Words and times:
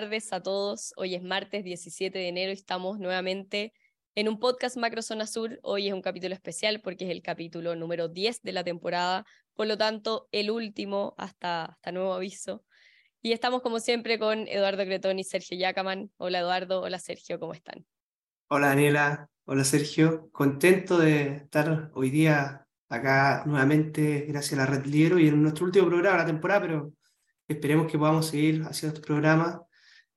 tardes 0.00 0.32
a 0.32 0.42
todos. 0.42 0.94
Hoy 0.96 1.14
es 1.14 1.22
martes 1.22 1.62
17 1.62 2.18
de 2.18 2.28
enero 2.28 2.52
y 2.52 2.54
estamos 2.54 2.98
nuevamente 2.98 3.74
en 4.14 4.30
un 4.30 4.40
podcast 4.40 4.78
Macrozona 4.78 5.26
Sur. 5.26 5.60
Hoy 5.62 5.88
es 5.88 5.92
un 5.92 6.00
capítulo 6.00 6.32
especial 6.32 6.80
porque 6.80 7.04
es 7.04 7.10
el 7.10 7.20
capítulo 7.20 7.76
número 7.76 8.08
10 8.08 8.40
de 8.40 8.52
la 8.52 8.64
temporada, 8.64 9.26
por 9.52 9.66
lo 9.66 9.76
tanto, 9.76 10.26
el 10.32 10.50
último 10.50 11.14
hasta, 11.18 11.66
hasta 11.66 11.92
nuevo 11.92 12.14
aviso. 12.14 12.64
Y 13.20 13.32
estamos 13.32 13.60
como 13.60 13.78
siempre 13.78 14.18
con 14.18 14.48
Eduardo 14.48 14.86
Cretón 14.86 15.18
y 15.18 15.24
Sergio 15.24 15.58
Yacaman. 15.58 16.10
Hola 16.16 16.38
Eduardo, 16.38 16.80
hola 16.80 16.98
Sergio, 16.98 17.38
¿cómo 17.38 17.52
están? 17.52 17.84
Hola 18.48 18.68
Daniela, 18.68 19.28
hola 19.44 19.64
Sergio. 19.64 20.30
Contento 20.32 20.96
de 20.96 21.36
estar 21.44 21.90
hoy 21.92 22.08
día 22.08 22.66
acá 22.88 23.42
nuevamente 23.44 24.24
gracias 24.26 24.54
a 24.54 24.64
la 24.64 24.66
Red 24.66 24.86
Liero 24.86 25.18
y 25.18 25.28
en 25.28 25.42
nuestro 25.42 25.66
último 25.66 25.88
programa 25.88 26.16
de 26.16 26.22
la 26.22 26.26
temporada, 26.26 26.62
pero 26.62 26.92
esperemos 27.46 27.86
que 27.92 27.98
podamos 27.98 28.28
seguir 28.28 28.62
haciendo 28.62 28.96
este 28.96 29.06
programa 29.06 29.66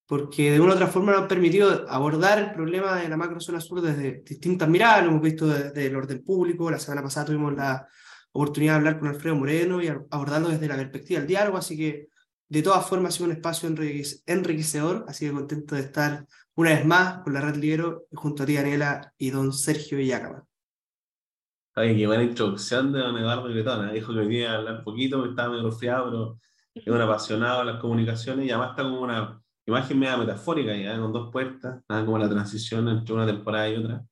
porque 0.05 0.51
de 0.51 0.59
una 0.59 0.73
u 0.73 0.75
otra 0.75 0.87
forma 0.87 1.13
nos 1.13 1.23
ha 1.23 1.27
permitido 1.27 1.85
abordar 1.89 2.39
el 2.39 2.53
problema 2.53 2.97
de 2.97 3.09
la 3.09 3.17
macrozona 3.17 3.59
sur 3.61 3.81
desde 3.81 4.21
distintas 4.23 4.67
miradas, 4.67 5.03
lo 5.03 5.11
hemos 5.11 5.21
visto 5.21 5.47
desde 5.47 5.87
el 5.87 5.95
orden 5.95 6.23
público, 6.23 6.69
la 6.69 6.79
semana 6.79 7.03
pasada 7.03 7.27
tuvimos 7.27 7.53
la 7.53 7.87
oportunidad 8.31 8.73
de 8.73 8.77
hablar 8.77 8.99
con 8.99 9.09
Alfredo 9.09 9.35
Moreno 9.35 9.81
y 9.81 9.87
abordarlo 9.87 10.49
desde 10.49 10.67
la 10.67 10.75
perspectiva 10.75 11.19
del 11.19 11.27
diálogo, 11.27 11.57
así 11.57 11.77
que 11.77 12.07
de 12.49 12.61
todas 12.61 12.85
formas 12.85 13.13
ha 13.13 13.17
sido 13.17 13.29
un 13.29 13.35
espacio 13.35 13.69
enriquecedor, 14.27 15.05
así 15.07 15.25
que 15.25 15.31
contento 15.31 15.75
de 15.75 15.81
estar 15.81 16.27
una 16.55 16.71
vez 16.71 16.85
más 16.85 17.23
con 17.23 17.33
la 17.33 17.41
Red 17.41 17.55
Liero 17.55 18.05
junto 18.13 18.43
a 18.43 18.45
ti, 18.45 18.55
Daniela, 18.55 19.13
y 19.17 19.31
don 19.31 19.53
Sergio 19.53 19.97
Villacama. 19.97 20.43
Ay, 21.75 21.97
qué 21.97 22.05
buena 22.05 22.23
introducción 22.23 22.93
de 22.93 22.99
don 22.99 23.17
Eduardo 23.17 23.45
Gretona. 23.45 23.91
Dijo 23.91 24.13
que 24.13 24.19
venía 24.19 24.51
a 24.51 24.57
hablar 24.57 24.77
un 24.79 24.83
poquito, 24.83 25.17
porque 25.17 25.31
estaba 25.31 25.49
medio 25.49 25.67
resfriado, 25.67 26.05
pero 26.05 26.39
es 26.75 26.87
un 26.87 27.01
apasionado 27.01 27.59
de 27.59 27.65
las 27.71 27.81
comunicaciones 27.81 28.45
y 28.45 28.51
además 28.51 28.71
está 28.71 28.83
como 28.83 29.01
una 29.01 29.41
imagen 29.65 29.99
media 29.99 30.17
metafórica, 30.17 30.75
ya, 30.75 30.99
con 30.99 31.13
dos 31.13 31.31
puertas, 31.31 31.81
nada 31.87 32.05
como 32.05 32.17
la 32.17 32.29
transición 32.29 32.87
entre 32.89 33.13
una 33.13 33.25
temporada 33.25 33.69
y 33.69 33.75
otra. 33.75 34.05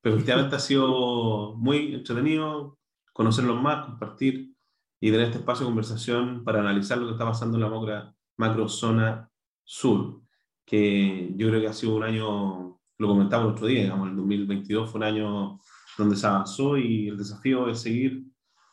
Pero 0.00 0.14
efectivamente 0.16 0.56
ha 0.56 0.60
sido 0.60 1.54
muy 1.56 1.94
entretenido 1.94 2.78
conocerlos 3.12 3.60
más, 3.60 3.86
compartir 3.86 4.52
y 5.00 5.10
tener 5.10 5.26
este 5.26 5.38
espacio 5.38 5.64
de 5.64 5.70
conversación 5.70 6.44
para 6.44 6.60
analizar 6.60 6.98
lo 6.98 7.06
que 7.06 7.12
está 7.12 7.24
pasando 7.24 7.56
en 7.56 7.62
la 7.62 7.68
macro, 7.68 8.14
macro 8.36 8.68
zona 8.68 9.30
sur, 9.64 10.20
que 10.64 11.32
yo 11.36 11.48
creo 11.48 11.60
que 11.60 11.68
ha 11.68 11.72
sido 11.72 11.96
un 11.96 12.02
año, 12.02 12.80
lo 12.98 13.08
comentamos 13.08 13.46
el 13.46 13.52
otro 13.52 13.66
día, 13.66 13.82
digamos, 13.82 14.10
el 14.10 14.16
2022 14.16 14.90
fue 14.90 14.98
un 14.98 15.04
año 15.04 15.60
donde 15.96 16.16
se 16.16 16.26
avanzó 16.26 16.76
y 16.76 17.08
el 17.08 17.16
desafío 17.16 17.68
es 17.68 17.80
seguir, 17.80 18.24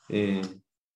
eh, 0.10 0.42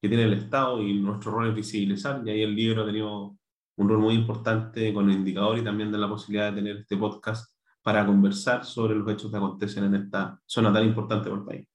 que 0.02 0.08
tiene 0.08 0.24
el 0.24 0.34
Estado 0.34 0.82
y 0.82 0.94
nuestro 1.00 1.32
rol 1.32 1.50
es 1.50 1.56
visibilizar, 1.56 2.22
y 2.26 2.30
ahí 2.30 2.42
el 2.42 2.56
libro 2.56 2.84
ha 2.84 2.86
tenido 2.86 3.38
un 3.78 3.90
rol 3.90 4.00
muy 4.00 4.16
importante 4.16 4.94
con 4.94 5.10
el 5.10 5.18
indicador 5.18 5.58
y 5.58 5.64
también 5.64 5.92
de 5.92 5.98
la 5.98 6.10
posibilidad 6.10 6.52
de 6.52 6.58
tener 6.58 6.78
este 6.78 6.98
podcast 6.98 7.54
para 7.82 8.06
conversar 8.06 8.66
sobre 8.66 8.96
los 8.96 9.10
hechos 9.10 9.32
que 9.32 9.38
acontecen 9.38 9.86
en 9.86 9.96
esta 9.96 10.42
zona 10.46 10.74
tan 10.74 10.84
importante 10.84 11.30
del 11.30 11.46
país. 11.46 11.68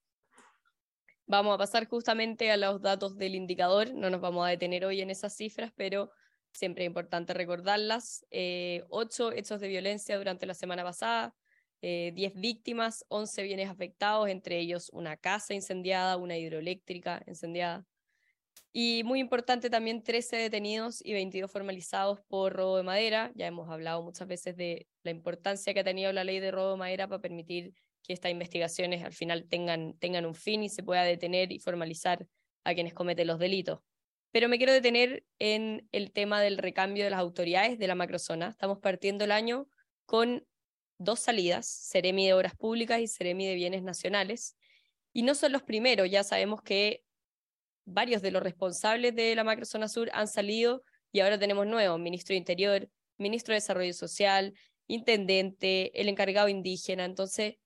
Vamos 1.27 1.55
a 1.55 1.59
pasar 1.59 1.87
justamente 1.87 2.51
a 2.51 2.57
los 2.57 2.83
datos 2.83 3.17
del 3.17 3.35
indicador, 3.35 3.95
no 3.95 4.11
nos 4.11 4.21
vamos 4.21 4.45
a 4.45 4.51
detener 4.51 4.85
hoy 4.85 5.01
en 5.01 5.11
esas 5.11 5.35
cifras, 5.35 5.73
pero 5.77 6.11
siempre 6.53 6.85
es 6.85 6.89
importante 6.89 7.33
recordarlas. 7.33 8.27
Eh, 8.31 8.85
ocho 8.91 9.33
hechos 9.33 9.61
de 9.61 9.69
violencia 9.69 10.19
durante 10.19 10.45
la 10.45 10.55
semana 10.55 10.83
pasada, 10.83 11.35
eh, 11.81 12.13
diez 12.15 12.35
víctimas, 12.35 13.05
once 13.09 13.43
bienes 13.43 13.71
afectados, 13.71 14.29
entre 14.29 14.59
ellos 14.59 14.91
una 14.93 15.17
casa 15.17 15.55
incendiada, 15.55 16.17
una 16.17 16.37
hidroeléctrica 16.37 17.23
incendiada. 17.27 17.87
Y 18.73 19.03
muy 19.05 19.21
importante 19.21 19.69
también 19.69 20.03
13 20.03 20.37
detenidos 20.37 21.05
y 21.05 21.13
22 21.13 21.51
formalizados 21.51 22.21
por 22.29 22.55
robo 22.55 22.79
de 22.79 22.83
madera. 22.83 23.31
Ya 23.35 23.47
hemos 23.47 23.69
hablado 23.69 24.03
muchas 24.03 24.27
veces 24.27 24.57
de 24.57 24.87
la 25.03 25.11
importancia 25.11 25.75
que 25.75 25.81
ha 25.81 25.85
tenido 25.85 26.11
la 26.13 26.25
ley 26.25 26.41
de 26.41 26.51
robo 26.51 26.71
de 26.71 26.79
madera 26.79 27.07
para 27.07 27.21
permitir 27.21 27.75
que 28.03 28.15
estas 28.15 28.33
investigaciones 28.33 29.05
al 29.05 29.13
final 29.13 29.47
tengan, 29.47 29.95
tengan 29.99 30.25
un 30.25 30.35
fin 30.35 30.63
y 30.63 30.71
se 30.71 30.83
pueda 30.83 31.03
detener 31.03 31.53
y 31.53 31.59
formalizar 31.59 32.27
a 32.65 32.75
quienes 32.75 32.95
cometen 32.95 33.27
los 33.27 33.39
delitos. 33.39 33.81
Pero 34.31 34.49
me 34.49 34.57
quiero 34.57 34.73
detener 34.73 35.25
en 35.39 35.87
el 35.93 36.11
tema 36.11 36.41
del 36.41 36.57
recambio 36.57 37.05
de 37.05 37.11
las 37.11 37.21
autoridades 37.21 37.79
de 37.79 37.87
la 37.87 37.95
macrozona. 37.95 38.49
Estamos 38.49 38.79
partiendo 38.79 39.25
el 39.25 39.33
año 39.33 39.69
con 40.07 40.47
dos 40.97 41.21
salidas, 41.21 41.67
Ceremi 41.91 42.27
de 42.27 42.33
Obras 42.33 42.57
Públicas 42.57 43.01
y 43.01 43.07
Ceremi 43.07 43.47
de 43.47 43.55
Bienes 43.55 43.83
Nacionales. 43.83 44.57
Y 45.13 45.23
no 45.23 45.35
son 45.35 45.53
los 45.53 45.63
primeros, 45.63 46.11
ya 46.11 46.25
sabemos 46.25 46.63
que 46.63 47.05
varios 47.85 48.23
de 48.23 48.31
los 48.31 48.43
responsables 48.43 49.15
de 49.15 49.35
la 49.35 49.45
macrozona 49.45 49.89
sur 49.89 50.11
han 50.13 50.29
salido 50.29 50.83
y 51.13 51.21
ahora 51.21 51.39
tenemos 51.39 51.67
nuevos, 51.67 52.01
ministro 52.01 52.33
de 52.33 52.39
Interior, 52.39 52.89
ministro 53.19 53.53
de 53.53 53.57
Desarrollo 53.57 53.93
Social, 53.93 54.55
intendente, 54.87 55.99
el 56.01 56.09
encargado 56.09 56.49
indígena. 56.49 57.05
Entonces, 57.05 57.57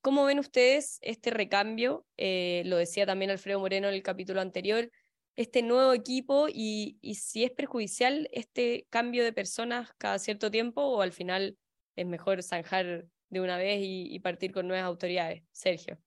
¿cómo 0.00 0.24
ven 0.24 0.38
ustedes 0.38 0.98
este 1.02 1.30
recambio? 1.30 2.06
Eh, 2.16 2.62
lo 2.66 2.76
decía 2.76 3.06
también 3.06 3.30
Alfredo 3.30 3.60
Moreno 3.60 3.88
en 3.88 3.94
el 3.94 4.02
capítulo 4.02 4.40
anterior, 4.40 4.90
este 5.36 5.62
nuevo 5.62 5.92
equipo 5.92 6.48
y, 6.48 6.98
si 7.14 7.44
es 7.44 7.52
perjudicial 7.52 8.28
este 8.32 8.86
cambio 8.90 9.22
de 9.22 9.32
personas 9.32 9.92
cada 9.96 10.18
cierto 10.18 10.50
tiempo 10.50 10.82
o 10.82 11.00
al 11.00 11.12
final 11.12 11.56
es 11.94 12.06
mejor 12.06 12.42
zanjar 12.42 13.06
de 13.28 13.40
una 13.40 13.56
vez 13.56 13.80
y 13.82 14.18
partir 14.20 14.52
con 14.52 14.66
nuevas 14.66 14.86
autoridades. 14.86 15.44
Sergio. 15.52 15.98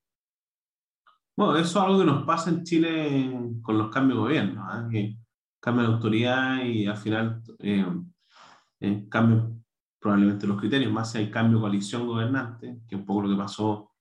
Bueno, 1.36 1.56
eso 1.58 1.80
es 1.80 1.86
algo 1.86 2.00
que 2.00 2.06
nos 2.06 2.24
pasa 2.26 2.50
en 2.50 2.64
Chile 2.64 3.40
con 3.62 3.78
los 3.78 3.90
cambios 3.90 4.18
de 4.18 4.22
gobierno, 4.22 4.68
¿eh? 4.70 4.88
que 4.92 5.18
cambian 5.60 5.88
de 5.88 5.94
autoridad 5.94 6.64
y 6.64 6.86
al 6.86 6.98
final 6.98 7.42
eh, 7.60 7.86
eh, 8.80 9.06
cambian 9.10 9.64
probablemente 10.00 10.48
los 10.48 10.60
criterios, 10.60 10.92
más 10.92 11.12
si 11.12 11.20
hay 11.20 11.32
cambio 11.32 11.58
de 11.58 11.62
coalición 11.62 12.08
gobernante, 12.08 12.80
que 12.88 12.96
un 12.96 13.06
poco 13.06 13.24
lo 13.24 13.30
que 13.30 13.36
pasó 13.36 13.92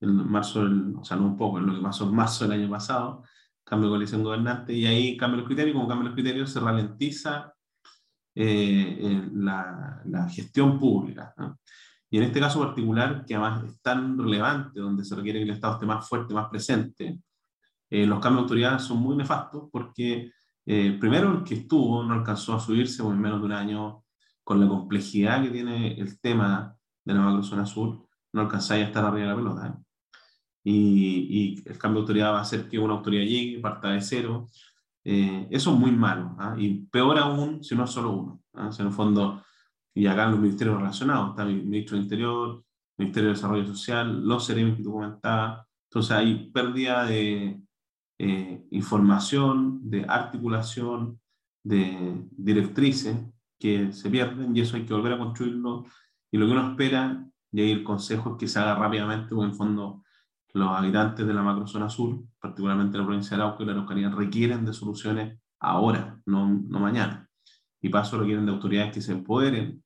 en 0.00 0.28
marzo, 0.28 0.68
o 0.98 1.04
sea, 1.04 1.16
no 1.16 1.26
un 1.26 1.36
poco, 1.36 1.60
lo 1.60 1.74
que 1.74 1.80
pasó 1.80 2.04
en 2.04 2.14
marzo 2.14 2.44
del 2.46 2.60
año 2.60 2.70
pasado, 2.70 3.22
cambio 3.64 3.88
de 3.88 3.92
coalición 3.94 4.22
gobernante, 4.22 4.72
y 4.72 4.86
ahí 4.86 5.16
cambian 5.16 5.40
los 5.40 5.46
criterios, 5.46 5.74
y 5.74 5.76
como 5.76 5.88
cambian 5.88 6.06
los 6.06 6.14
criterios 6.14 6.50
se 6.50 6.60
ralentiza 6.60 7.54
eh, 8.34 9.28
la, 9.32 10.02
la, 10.04 10.28
gestión 10.28 10.78
pública. 10.78 11.32
¿no? 11.38 11.58
Y 12.16 12.18
en 12.18 12.24
este 12.24 12.40
caso 12.40 12.60
particular, 12.60 13.26
que 13.26 13.34
además 13.34 13.62
es 13.64 13.82
tan 13.82 14.16
relevante, 14.16 14.80
donde 14.80 15.04
se 15.04 15.14
requiere 15.14 15.40
que 15.40 15.44
el 15.44 15.50
Estado 15.50 15.74
esté 15.74 15.84
más 15.84 16.08
fuerte, 16.08 16.32
más 16.32 16.48
presente, 16.48 17.20
eh, 17.90 18.06
los 18.06 18.20
cambios 18.20 18.36
de 18.36 18.42
autoridad 18.44 18.78
son 18.78 19.00
muy 19.00 19.14
nefastos 19.18 19.68
porque, 19.70 20.32
eh, 20.64 20.96
primero, 20.98 21.30
el 21.30 21.44
que 21.44 21.56
estuvo 21.56 22.02
no 22.02 22.14
alcanzó 22.14 22.54
a 22.54 22.58
subirse 22.60 23.02
en 23.02 23.20
menos 23.20 23.40
de 23.40 23.44
un 23.44 23.52
año 23.52 24.02
con 24.42 24.58
la 24.58 24.66
complejidad 24.66 25.42
que 25.42 25.50
tiene 25.50 25.92
el 26.00 26.18
tema 26.18 26.74
de 27.04 27.12
la 27.12 27.20
macrozona 27.20 27.66
sur, 27.66 28.08
no 28.32 28.40
alcanzáis 28.40 28.84
a 28.84 28.86
estar 28.86 29.04
arriba 29.04 29.26
de 29.26 29.30
la 29.32 29.36
pelota. 29.36 29.66
¿eh? 29.66 29.84
Y, 30.64 30.72
y, 31.28 31.68
el 31.68 31.76
cambio 31.76 32.00
de 32.00 32.04
autoridad 32.04 32.32
va 32.32 32.38
a 32.38 32.42
hacer 32.42 32.66
que 32.66 32.78
una 32.78 32.94
autoridad 32.94 33.24
llegue, 33.24 33.60
parta 33.60 33.90
de 33.90 34.00
cero. 34.00 34.48
eso 35.04 35.70
es 35.70 35.78
muy 35.78 35.92
malo. 35.92 36.34
¿ah? 36.38 36.54
Y 36.56 36.86
peor 36.86 37.18
aún 37.18 37.62
si 37.62 37.76
no 37.76 37.84
es 37.84 37.90
solo 37.90 38.10
uno. 38.12 38.40
¿ah? 38.54 38.72
Si 38.72 38.80
en 38.80 38.88
el 38.88 38.94
fondo 38.94 39.42
y 39.96 40.06
acá 40.06 40.24
en 40.24 40.32
los 40.32 40.40
ministerios 40.40 40.76
relacionados, 40.76 41.30
está 41.30 41.44
el 41.44 41.64
ministro 41.64 41.96
del 41.96 42.04
Interior, 42.04 42.62
Ministerio 42.98 43.30
de 43.30 43.34
Desarrollo 43.34 43.66
Social, 43.66 44.28
los 44.28 44.44
seremos 44.44 44.76
que 44.76 44.82
tú 44.82 44.92
comentabas. 44.92 45.66
Entonces 45.88 46.12
hay 46.12 46.50
pérdida 46.50 47.06
de 47.06 47.62
eh, 48.18 48.66
información, 48.72 49.80
de 49.88 50.04
articulación, 50.06 51.18
de 51.64 52.26
directrices 52.30 53.16
que 53.58 53.90
se 53.90 54.10
pierden 54.10 54.54
y 54.54 54.60
eso 54.60 54.76
hay 54.76 54.84
que 54.84 54.92
volver 54.92 55.14
a 55.14 55.18
construirlo. 55.18 55.86
Y 56.30 56.36
lo 56.36 56.44
que 56.44 56.52
uno 56.52 56.70
espera, 56.72 57.26
y 57.50 57.60
ahí 57.62 57.70
el 57.70 57.82
consejo 57.82 58.32
es 58.32 58.36
que 58.36 58.48
se 58.48 58.58
haga 58.58 58.74
rápidamente, 58.74 59.34
porque 59.34 59.50
en 59.50 59.56
fondo 59.56 60.02
los 60.52 60.68
habitantes 60.68 61.26
de 61.26 61.32
la 61.32 61.42
macrozona 61.42 61.88
sur, 61.88 62.22
particularmente 62.38 62.98
la 62.98 63.06
provincia 63.06 63.34
de 63.34 63.42
Arauco 63.42 63.62
y 63.62 63.66
la 63.66 63.72
Araucanía, 63.72 64.10
requieren 64.10 64.66
de 64.66 64.74
soluciones 64.74 65.40
ahora, 65.58 66.20
no, 66.26 66.48
no 66.48 66.80
mañana. 66.80 67.26
Y 67.80 67.88
paso 67.88 68.18
requieren 68.18 68.44
de 68.44 68.52
autoridades 68.52 68.92
que 68.92 69.00
se 69.00 69.12
empoderen, 69.12 69.82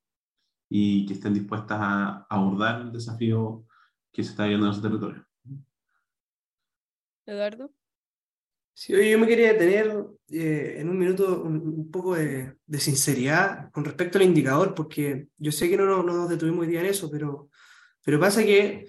y 0.73 1.05
que 1.05 1.15
estén 1.15 1.33
dispuestas 1.33 1.77
a 1.81 2.25
abordar 2.29 2.79
el 2.79 2.93
desafío 2.93 3.65
que 4.09 4.23
se 4.23 4.29
está 4.29 4.45
viendo 4.45 4.67
en 4.67 4.71
ese 4.71 4.81
territorio. 4.81 5.27
Eduardo. 7.25 7.73
Sí, 8.73 8.93
yo 8.93 9.19
me 9.19 9.27
quería 9.27 9.51
detener 9.51 9.93
eh, 10.29 10.77
en 10.77 10.89
un 10.89 10.97
minuto 10.97 11.43
un, 11.43 11.91
poco 11.91 12.15
de, 12.15 12.55
de, 12.65 12.79
sinceridad 12.79 13.69
con 13.73 13.83
respecto 13.83 14.17
al 14.17 14.23
indicador, 14.23 14.73
porque 14.73 15.27
yo 15.37 15.51
sé 15.51 15.69
que 15.69 15.75
no, 15.75 15.85
no, 15.85 16.03
nos 16.03 16.29
detuvimos 16.29 16.61
hoy 16.61 16.67
día 16.67 16.79
en 16.79 16.85
eso, 16.85 17.11
pero, 17.11 17.49
pero 18.01 18.17
pasa 18.17 18.41
que, 18.41 18.87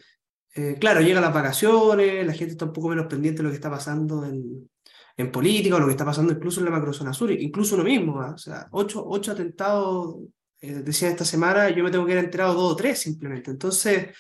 eh, 0.55 0.77
claro, 0.79 1.01
llegan 1.01 1.23
las 1.23 1.35
vacaciones, 1.35 2.25
la 2.25 2.33
gente 2.33 2.53
está 2.53 2.67
un 2.67 2.73
poco 2.73 2.91
menos 2.91 3.07
pendiente 3.07 3.39
de 3.39 3.43
lo 3.43 3.51
que 3.51 3.57
está 3.57 3.71
pasando 3.71 4.25
en, 4.25 4.71
en 5.17 5.33
política 5.33 5.75
o 5.75 5.81
lo 5.81 5.87
que 5.87 5.93
está 5.93 6.05
pasando 6.05 6.33
incluso 6.33 6.61
en 6.61 6.67
la 6.67 6.71
macrozona 6.71 7.13
sur, 7.13 7.33
incluso 7.33 7.75
uno 7.75 7.83
mismo, 7.83 8.21
¿ah? 8.23 8.35
o 8.35 8.39
sea, 8.39 8.69
ocho, 8.71 9.05
ocho 9.05 9.33
atentados 9.33 10.17
eh, 10.63 10.75
decía 10.75 11.09
esta 11.09 11.25
semana, 11.25 11.71
yo 11.71 11.83
me 11.83 11.91
tengo 11.91 12.07
que 12.07 12.13
haber 12.13 12.25
enterado 12.25 12.55
dos 12.55 12.73
o 12.73 12.77
tres 12.77 13.01
simplemente. 13.01 13.51
Entonces, 13.51 14.17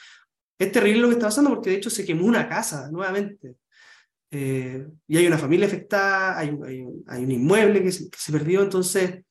es 0.58 0.72
terrible 0.72 1.02
lo 1.02 1.08
que 1.08 1.14
está 1.14 1.26
pasando 1.26 1.50
porque 1.50 1.70
de 1.70 1.76
hecho 1.76 1.88
se 1.88 2.04
quemó 2.04 2.26
una 2.26 2.48
casa 2.48 2.90
nuevamente. 2.90 3.56
Eh, 4.28 4.84
y 5.06 5.16
hay 5.16 5.26
una 5.26 5.38
familia 5.38 5.66
afectada, 5.68 6.38
hay, 6.38 6.48
hay, 7.06 7.24
un 7.24 7.30
inmueble 7.30 7.82
que 7.82 7.92
se, 7.92 8.32
perdió. 8.32 8.62
Entonces, 8.62 9.24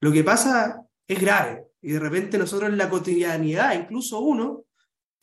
lo 0.00 0.12
que 0.12 0.22
pasa 0.22 0.82
es 1.08 1.18
grave. 1.18 1.64
Y 1.80 1.92
de 1.92 1.98
repente 1.98 2.36
nosotros 2.36 2.68
en 2.68 2.76
la 2.76 2.90
cotidianidad, 2.90 3.74
incluso 3.74 4.20
uno, 4.20 4.64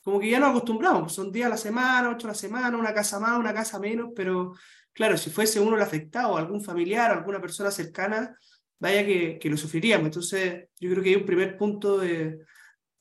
como 0.02 0.20
que 0.20 0.32
ya 0.32 0.40
nos 0.40 0.50
acostumbramos, 0.50 1.02
pues 1.04 1.14
son 1.14 1.32
días 1.32 1.48
a 1.48 1.50
la 1.50 1.58
semana, 1.58 2.10
ocho 2.10 2.28
a 2.28 2.32
la 2.32 2.36
semana, 2.36 2.78
una 2.78 2.94
casa 2.94 3.20
más, 3.20 3.38
una 3.38 3.54
casa 3.54 3.78
menos, 3.78 4.10
pero 4.16 4.54
claro, 4.92 5.18
si 5.18 5.30
fuese 5.30 5.60
uno 5.60 5.76
el 5.76 5.84
afectado, 5.84 6.36
algún 6.36 6.64
familiar, 6.64 7.12
alguna 7.12 7.40
persona 7.40 7.70
cercana, 7.70 8.36
vaya 8.80 9.06
que, 9.06 9.40
que 9.40 9.50
lo 9.50 9.58
sufriríamos. 9.58 10.08
Entonces, 10.08 10.70
yo 10.80 10.90
creo 10.92 11.04
que 11.04 11.10
hay 11.10 11.16
un 11.16 11.26
primer 11.26 11.58
punto 11.58 12.00
de, 12.00 12.40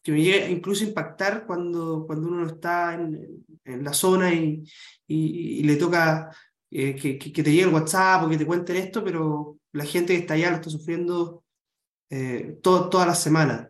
que 0.06 0.12
me 0.12 0.22
llega 0.22 0.48
incluso 0.48 0.84
a 0.84 0.86
impactar 0.86 1.46
cuando, 1.46 2.04
cuando 2.06 2.28
uno 2.28 2.46
está 2.46 2.94
en, 2.94 3.44
en 3.64 3.82
la 3.82 3.92
zona 3.92 4.32
y, 4.32 4.62
y, 5.08 5.64
le 5.64 5.74
toca 5.74 6.30
eh, 6.70 6.94
que, 6.94 7.18
que, 7.18 7.42
te 7.42 7.50
llegue 7.50 7.64
el 7.64 7.74
WhatsApp 7.74 8.22
o 8.22 8.28
que 8.28 8.38
te 8.38 8.46
cuenten 8.46 8.76
esto, 8.76 9.02
pero 9.02 9.58
la 9.72 9.84
gente 9.84 10.14
que 10.14 10.20
está 10.20 10.34
allá 10.34 10.50
lo 10.50 10.56
está 10.56 10.70
sufriendo 10.70 11.42
eh, 12.08 12.56
todo, 12.62 12.88
todas 12.88 13.08
las 13.08 13.20
semanas. 13.20 13.68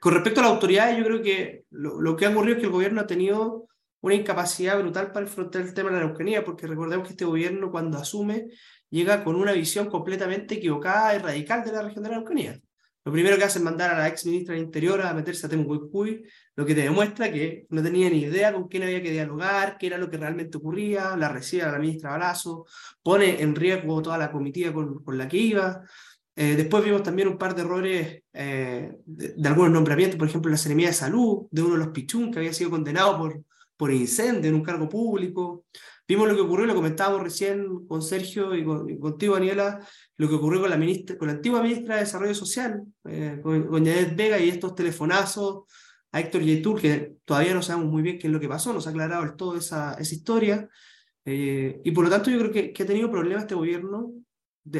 Con 0.00 0.14
respecto 0.14 0.38
a 0.38 0.44
la 0.44 0.50
autoridad, 0.50 0.96
yo 0.96 1.04
creo 1.04 1.22
que 1.22 1.64
lo, 1.70 2.00
lo, 2.00 2.14
que 2.14 2.26
ha 2.26 2.30
ocurrido 2.30 2.54
es 2.54 2.60
que 2.60 2.66
el 2.66 2.72
gobierno 2.72 3.00
ha 3.00 3.06
tenido 3.08 3.66
una 4.00 4.14
incapacidad 4.14 4.78
brutal 4.78 5.10
para 5.10 5.26
enfrentar 5.26 5.62
el 5.62 5.74
tema 5.74 5.90
de 5.90 5.96
la 5.96 6.04
Araucanía, 6.04 6.44
porque 6.44 6.68
recordemos 6.68 7.04
que 7.04 7.14
este 7.14 7.24
gobierno 7.24 7.72
cuando 7.72 7.98
asume 7.98 8.46
llega 8.90 9.24
con 9.24 9.36
una 9.36 9.52
visión 9.52 9.88
completamente 9.88 10.56
equivocada 10.56 11.14
y 11.14 11.18
radical 11.18 11.64
de 11.64 11.72
la 11.72 11.82
región 11.82 12.04
de 12.04 12.10
la 12.10 12.16
Araucanía. 12.16 12.60
Lo 13.04 13.12
primero 13.12 13.38
que 13.38 13.44
hace 13.44 13.58
es 13.58 13.64
mandar 13.64 13.94
a 13.94 13.98
la 13.98 14.08
ex 14.08 14.26
ministra 14.26 14.54
del 14.54 14.64
Interior 14.64 15.00
a 15.00 15.14
meterse 15.14 15.46
a 15.46 15.48
Temucuicuy, 15.48 16.24
lo 16.56 16.66
que 16.66 16.74
te 16.74 16.82
demuestra 16.82 17.32
que 17.32 17.66
no 17.70 17.82
tenía 17.82 18.10
ni 18.10 18.18
idea 18.18 18.52
con 18.52 18.68
quién 18.68 18.82
había 18.82 19.02
que 19.02 19.10
dialogar, 19.10 19.78
qué 19.78 19.86
era 19.86 19.96
lo 19.96 20.10
que 20.10 20.18
realmente 20.18 20.58
ocurría, 20.58 21.16
la 21.16 21.30
recibe 21.30 21.62
a 21.62 21.72
la 21.72 21.78
ministra 21.78 22.10
Balazo, 22.10 22.66
pone 23.02 23.40
en 23.40 23.54
riesgo 23.54 24.02
toda 24.02 24.18
la 24.18 24.30
comitiva 24.30 24.74
con, 24.74 25.02
con 25.02 25.16
la 25.16 25.26
que 25.26 25.38
iba. 25.38 25.82
Eh, 26.36 26.54
después 26.54 26.84
vimos 26.84 27.02
también 27.02 27.28
un 27.28 27.38
par 27.38 27.54
de 27.54 27.62
errores 27.62 28.22
eh, 28.32 28.92
de, 29.06 29.28
de, 29.34 29.48
algunos 29.48 29.72
nombramientos, 29.72 30.18
por 30.18 30.28
ejemplo, 30.28 30.50
la 30.50 30.58
Seremía 30.58 30.88
de 30.88 30.92
Salud, 30.92 31.46
de 31.50 31.62
uno 31.62 31.72
de 31.72 31.78
los 31.78 31.88
Pichún, 31.88 32.30
que 32.30 32.40
había 32.40 32.52
sido 32.52 32.68
condenado 32.68 33.16
por, 33.16 33.42
por 33.74 33.90
incendio 33.90 34.50
en 34.50 34.56
un 34.56 34.62
cargo 34.62 34.86
público. 34.86 35.64
Vimos 36.08 36.26
lo 36.26 36.34
que 36.34 36.40
ocurrió, 36.40 36.64
lo 36.64 36.74
comentábamos 36.74 37.22
recién 37.22 37.86
con 37.86 38.00
Sergio 38.00 38.56
y, 38.56 38.64
con, 38.64 38.98
contigo, 38.98 39.34
Daniela, 39.34 39.86
lo 40.16 40.26
que 40.26 40.36
ocurrió 40.36 40.62
con 40.62 40.70
la, 40.70 40.78
ministra, 40.78 41.18
con 41.18 41.28
la 41.28 41.34
antigua 41.34 41.62
ministra 41.62 41.96
de 41.96 42.00
Desarrollo 42.00 42.34
Social, 42.34 42.82
eh, 43.04 43.38
con, 43.42 43.84
Janet 43.84 44.16
Vega 44.16 44.38
y 44.38 44.48
estos 44.48 44.74
telefonazos 44.74 45.64
a 46.10 46.20
Héctor 46.20 46.40
Yetur, 46.40 46.80
que 46.80 47.16
todavía 47.26 47.52
no 47.52 47.60
sabemos 47.60 47.90
muy 47.92 48.00
bien 48.00 48.18
qué 48.18 48.26
es 48.26 48.32
lo 48.32 48.40
que 48.40 48.48
pasó, 48.48 48.72
nos 48.72 48.86
ha 48.86 48.90
aclarado 48.90 49.22
el 49.22 49.36
todo 49.36 49.58
esa, 49.58 49.96
esa 50.00 50.14
historia. 50.14 50.66
Eh, 51.26 51.78
y 51.84 51.90
por 51.90 52.04
lo 52.04 52.10
tanto 52.10 52.30
yo 52.30 52.38
creo 52.38 52.52
que, 52.52 52.82
ha 52.82 52.86
tenido 52.86 53.10
problemas 53.10 53.42
este 53.42 53.54
gobierno 53.54 54.10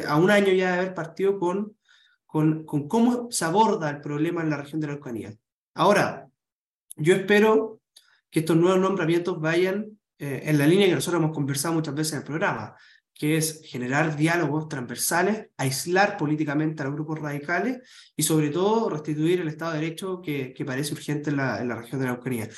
a 0.07 0.15
un 0.15 0.31
año 0.31 0.51
ya 0.51 0.71
de 0.71 0.79
haber 0.79 0.93
partido 0.95 1.37
con, 1.37 1.77
con, 2.25 2.65
con 2.65 2.87
cómo 2.87 3.27
se 3.29 3.45
aborda 3.45 3.91
el 3.91 4.01
problema 4.01 4.41
en 4.41 4.49
la 4.49 4.57
región 4.57 4.81
de 4.81 4.87
la 4.87 4.93
Araucanía. 4.93 5.35
Ahora, 5.75 6.27
yo 6.95 7.13
espero 7.13 7.81
que 8.31 8.39
estos 8.39 8.57
nuevos 8.57 8.79
nombramientos 8.79 9.39
vayan 9.39 9.98
eh, 10.19 10.43
en 10.45 10.57
la 10.57 10.67
línea 10.67 10.87
que 10.87 10.95
nosotros 10.95 11.21
hemos 11.21 11.33
conversado 11.33 11.73
muchas 11.73 11.95
veces 11.95 12.13
en 12.13 12.19
el 12.19 12.25
programa, 12.25 12.75
que 13.13 13.37
es 13.37 13.61
generar 13.65 14.15
diálogos 14.15 14.67
transversales, 14.67 15.47
aislar 15.57 16.17
políticamente 16.17 16.81
a 16.81 16.85
los 16.85 16.95
grupos 16.95 17.19
radicales 17.19 17.79
y 18.15 18.23
sobre 18.23 18.49
todo 18.49 18.89
restituir 18.89 19.41
el 19.41 19.47
Estado 19.47 19.73
de 19.73 19.79
Derecho 19.79 20.21
que, 20.21 20.53
parece 20.65 20.93
urgente 20.93 21.29
en 21.29 21.37
la, 21.37 21.75
región 21.75 21.99
de 21.99 22.07
la 22.07 22.13
Ucrania. 22.13 22.49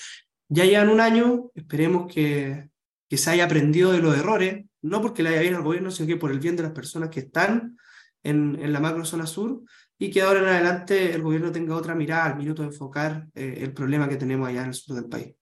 Ya 0.50 0.66
llevan 0.66 0.90
un 0.90 1.00
año, 1.00 1.52
esperemos 1.56 2.12
que, 2.12 2.70
que 3.08 3.18
se 3.18 3.30
haya 3.30 3.46
aprendido 3.46 3.92
de 3.92 4.00
los 4.00 4.18
errores, 4.18 4.66
no 4.82 5.02
porque 5.02 5.24
le 5.24 5.30
haya 5.30 5.42
bien 5.42 5.56
al 5.56 5.64
gobierno, 5.64 5.92
sino 5.92 6.08
que 6.08 6.18
por 6.18 6.32
el 6.32 6.40
bien 6.40 6.56
de 6.56 6.64
las 6.64 6.74
personas 6.74 7.10
que 7.10 7.22
están 7.22 7.78
en, 8.24 8.60
en 8.62 8.74
la 8.74 8.80
macro 8.80 9.06
zona 9.06 9.26
sur 9.26 9.64
y 9.98 10.10
que 10.10 10.24
ahora 10.24 10.40
en 10.40 10.48
adelante 10.48 11.14
el 11.14 11.22
gobierno 11.22 11.52
tenga 11.52 11.76
otra 11.76 11.94
mirada 11.94 12.26
al 12.26 12.38
minuto 12.38 12.64
de 12.64 12.70
enfocar 12.70 13.28
eh, 13.36 13.60
el 13.62 13.72
problema 13.74 14.10
que 14.10 14.18
tenemos 14.18 14.48
allá 14.48 14.62
en 14.62 14.70
el 14.70 14.74
sur 14.74 14.96
del 14.96 15.10
país. 15.10 15.36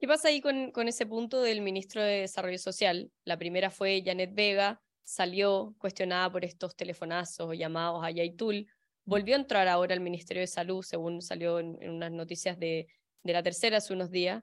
¿Qué 0.00 0.08
pasa 0.08 0.28
ahí 0.28 0.40
con, 0.40 0.88
ese 0.88 1.04
punto 1.04 1.42
del 1.42 1.60
ministro 1.60 2.02
de 2.02 2.22
Desarrollo 2.22 2.56
Social? 2.56 3.12
La 3.26 3.36
primera 3.36 3.68
fue 3.68 4.02
Janet 4.02 4.30
Vega, 4.32 4.80
salió 5.04 5.74
cuestionada 5.76 6.32
por 6.32 6.42
estos 6.42 6.74
telefonazos 6.74 7.46
o 7.50 7.52
llamados 7.52 8.02
a 8.02 8.10
Yaitul, 8.10 8.66
volvió 9.04 9.34
a 9.34 9.40
entrar 9.40 9.68
ahora 9.68 9.92
al 9.92 10.00
Ministerio 10.00 10.40
de 10.40 10.46
Salud, 10.46 10.82
según 10.82 11.20
salió 11.20 11.58
en, 11.58 11.76
unas 11.86 12.12
noticias 12.12 12.58
de, 12.58 12.86
la 13.24 13.42
tercera 13.42 13.76
hace 13.76 13.92
unos 13.92 14.10
días, 14.10 14.42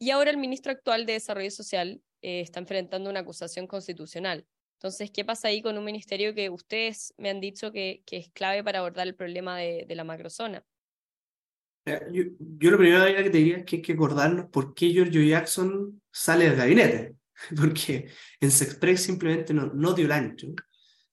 y 0.00 0.10
ahora 0.10 0.32
el 0.32 0.38
ministro 0.38 0.72
actual 0.72 1.06
de 1.06 1.12
Desarrollo 1.12 1.52
Social 1.52 2.02
eh, 2.20 2.40
está 2.40 2.58
enfrentando 2.58 3.10
una 3.10 3.20
acusación 3.20 3.68
constitucional. 3.68 4.44
Entonces, 4.80 5.12
¿qué 5.12 5.24
pasa 5.24 5.46
ahí 5.46 5.62
con 5.62 5.78
un 5.78 5.84
ministerio 5.84 6.34
que 6.34 6.50
ustedes 6.50 7.14
me 7.16 7.30
han 7.30 7.38
dicho 7.38 7.70
que, 7.70 8.02
es 8.10 8.28
clave 8.30 8.64
para 8.64 8.80
abordar 8.80 9.06
el 9.06 9.14
problema 9.14 9.56
de 9.56 9.94
la 9.94 10.02
macrozona? 10.02 10.64
Yo, 12.12 12.22
yo, 12.38 12.70
lo 12.70 12.78
primero 12.78 13.04
que 13.04 13.30
te 13.30 13.38
diría 13.38 13.58
es 13.58 13.64
que 13.64 13.76
hay 13.76 13.82
que 13.82 13.92
acordarnos 13.92 14.46
por 14.46 14.74
qué 14.74 14.90
Giorgio 14.90 15.22
Jackson 15.22 16.00
sale 16.10 16.44
del 16.44 16.56
gabinete, 16.56 17.16
porque 17.56 18.08
en 18.40 18.50
Sexpress 18.50 19.02
simplemente 19.02 19.54
no, 19.54 19.66
no 19.74 19.92
dio 19.92 20.06
el 20.06 20.12
ancho, 20.12 20.48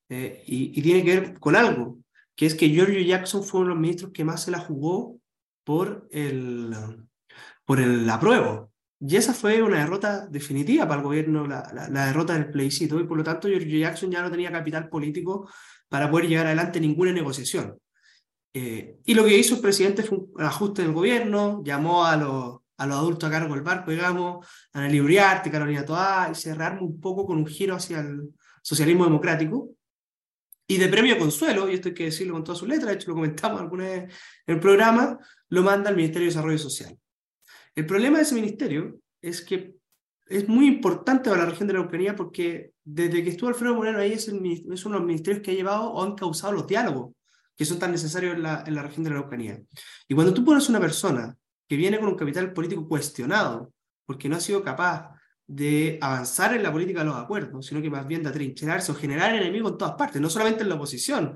eh, 0.09 0.43
y, 0.45 0.79
y, 0.79 0.81
tiene 0.81 1.03
que 1.03 1.19
ver 1.19 1.39
con 1.39 1.55
algo, 1.55 1.99
que 2.35 2.45
es 2.45 2.55
que 2.55 2.69
Giorgio 2.69 3.01
Jackson 3.01 3.43
fue 3.43 3.61
uno 3.61 3.69
de 3.69 3.75
los 3.75 3.81
ministros 3.81 4.11
que 4.13 4.23
más 4.23 4.43
se 4.43 4.51
la 4.51 4.59
jugó 4.59 5.19
por 5.63 6.07
el, 6.11 6.73
por 7.65 7.79
el 7.79 8.09
apruebo, 8.09 8.71
y 8.99 9.15
esa 9.15 9.33
fue 9.33 9.61
una 9.61 9.79
derrota 9.79 10.27
definitiva 10.27 10.87
para 10.87 11.01
el 11.01 11.05
gobierno, 11.05 11.45
la, 11.45 11.69
la, 11.73 11.89
la 11.89 12.05
derrota 12.07 12.33
del 12.33 12.49
plebiscito, 12.49 12.99
y 12.99 13.05
por 13.05 13.17
lo 13.17 13.23
tanto 13.23 13.47
Giorgio 13.47 13.79
Jackson 13.79 14.11
ya 14.11 14.21
no 14.21 14.31
tenía 14.31 14.51
capital 14.51 14.89
político 14.89 15.49
para 15.89 16.09
poder 16.09 16.27
llevar 16.27 16.47
adelante 16.47 16.79
ninguna 16.79 17.11
negociación. 17.11 17.77
Eh, 18.59 18.97
y 19.05 19.13
lo 19.13 19.23
que 19.23 19.37
hizo 19.37 19.53
el 19.53 19.61
presidente 19.61 20.01
fue 20.01 20.17
un 20.17 20.41
ajuste 20.41 20.81
del 20.81 20.91
gobierno, 20.91 21.61
llamó 21.63 22.03
a 22.03 22.17
los, 22.17 22.57
a 22.77 22.85
adultos 22.85 23.29
a 23.29 23.31
cargo 23.31 23.53
del 23.53 23.63
barco, 23.63 23.91
digamos, 23.91 24.47
a 24.73 24.79
Ana 24.79 24.89
Libriarte, 24.89 25.51
Carolina 25.51 25.85
Toá, 25.85 26.29
y 26.31 26.35
se 26.35 26.55
rearma 26.55 26.81
un 26.81 26.99
poco 26.99 27.27
con 27.27 27.37
un 27.37 27.45
giro 27.45 27.75
hacia 27.75 27.99
el 27.99 28.33
socialismo 28.63 29.03
democrático. 29.03 29.69
Y 30.65 30.77
de 30.77 30.87
premio 30.87 31.19
consuelo, 31.19 31.69
y 31.69 31.75
esto 31.75 31.89
hay 31.89 31.93
que 31.93 32.05
decirlo 32.05 32.33
con 32.33 32.43
todas 32.43 32.57
sus 32.57 32.67
letras, 32.67 32.87
de 32.87 32.93
hecho 32.95 33.09
lo 33.09 33.15
comentamos 33.15 33.61
alguna 33.61 33.83
vez 33.83 34.03
en 34.47 34.55
el 34.55 34.59
programa, 34.59 35.19
lo 35.49 35.61
manda 35.61 35.91
al 35.91 35.95
Ministerio 35.95 36.25
de 36.25 36.33
Desarrollo 36.33 36.57
Social. 36.57 36.97
El 37.75 37.85
problema 37.85 38.17
de 38.17 38.23
ese 38.23 38.33
ministerio 38.33 38.99
es 39.21 39.41
que 39.41 39.75
es 40.25 40.47
muy 40.49 40.65
importante 40.65 41.29
para 41.29 41.43
la 41.43 41.51
región 41.51 41.67
de 41.67 41.75
la 41.75 41.81
Ucrania 41.81 42.15
porque 42.15 42.71
desde 42.83 43.23
que 43.23 43.29
estuvo 43.29 43.49
Alfredo 43.49 43.75
Moreno 43.75 43.99
ahí 43.99 44.13
es, 44.13 44.27
el, 44.29 44.43
es 44.73 44.83
uno 44.83 44.95
de 44.95 44.99
los 45.01 45.07
ministerios 45.07 45.43
que 45.43 45.51
ha 45.51 45.53
llevado 45.53 45.91
o 45.91 46.03
han 46.03 46.15
causado 46.15 46.53
los 46.53 46.65
diálogos 46.65 47.13
que 47.57 47.65
son 47.65 47.79
tan 47.79 47.91
necesarios 47.91 48.35
en 48.35 48.43
la, 48.43 48.63
región 48.83 49.03
de 49.03 49.09
la 49.09 49.17
Araucanía. 49.17 49.59
Y 50.07 50.13
cuando 50.13 50.33
tú 50.33 50.45
pones 50.45 50.69
una 50.69 50.79
persona 50.79 51.35
que 51.67 51.75
viene 51.75 51.99
con 51.99 52.09
un 52.09 52.15
capital 52.15 52.53
político 52.53 52.87
cuestionado, 52.87 53.73
porque 54.05 54.29
no 54.29 54.35
ha 54.35 54.39
sido 54.39 54.63
capaz 54.63 55.09
de 55.47 55.97
avanzar 56.01 56.53
en 56.53 56.61
la 56.61 56.71
política 56.71 56.99
de 56.99 57.05
los 57.05 57.15
acuerdos, 57.15 57.65
sino 57.65 57.81
que 57.81 57.89
más 57.89 58.05
bien 58.05 58.21
de 58.21 58.29
atrincherarse 58.29 58.91
o 58.91 58.95
generar 58.95 59.33
enemigos 59.33 59.71
en 59.71 59.77
todas 59.79 59.95
partes, 59.95 60.21
no 60.21 60.29
solamente 60.29 60.61
en 60.61 60.69
la 60.69 60.75
oposición. 60.75 61.35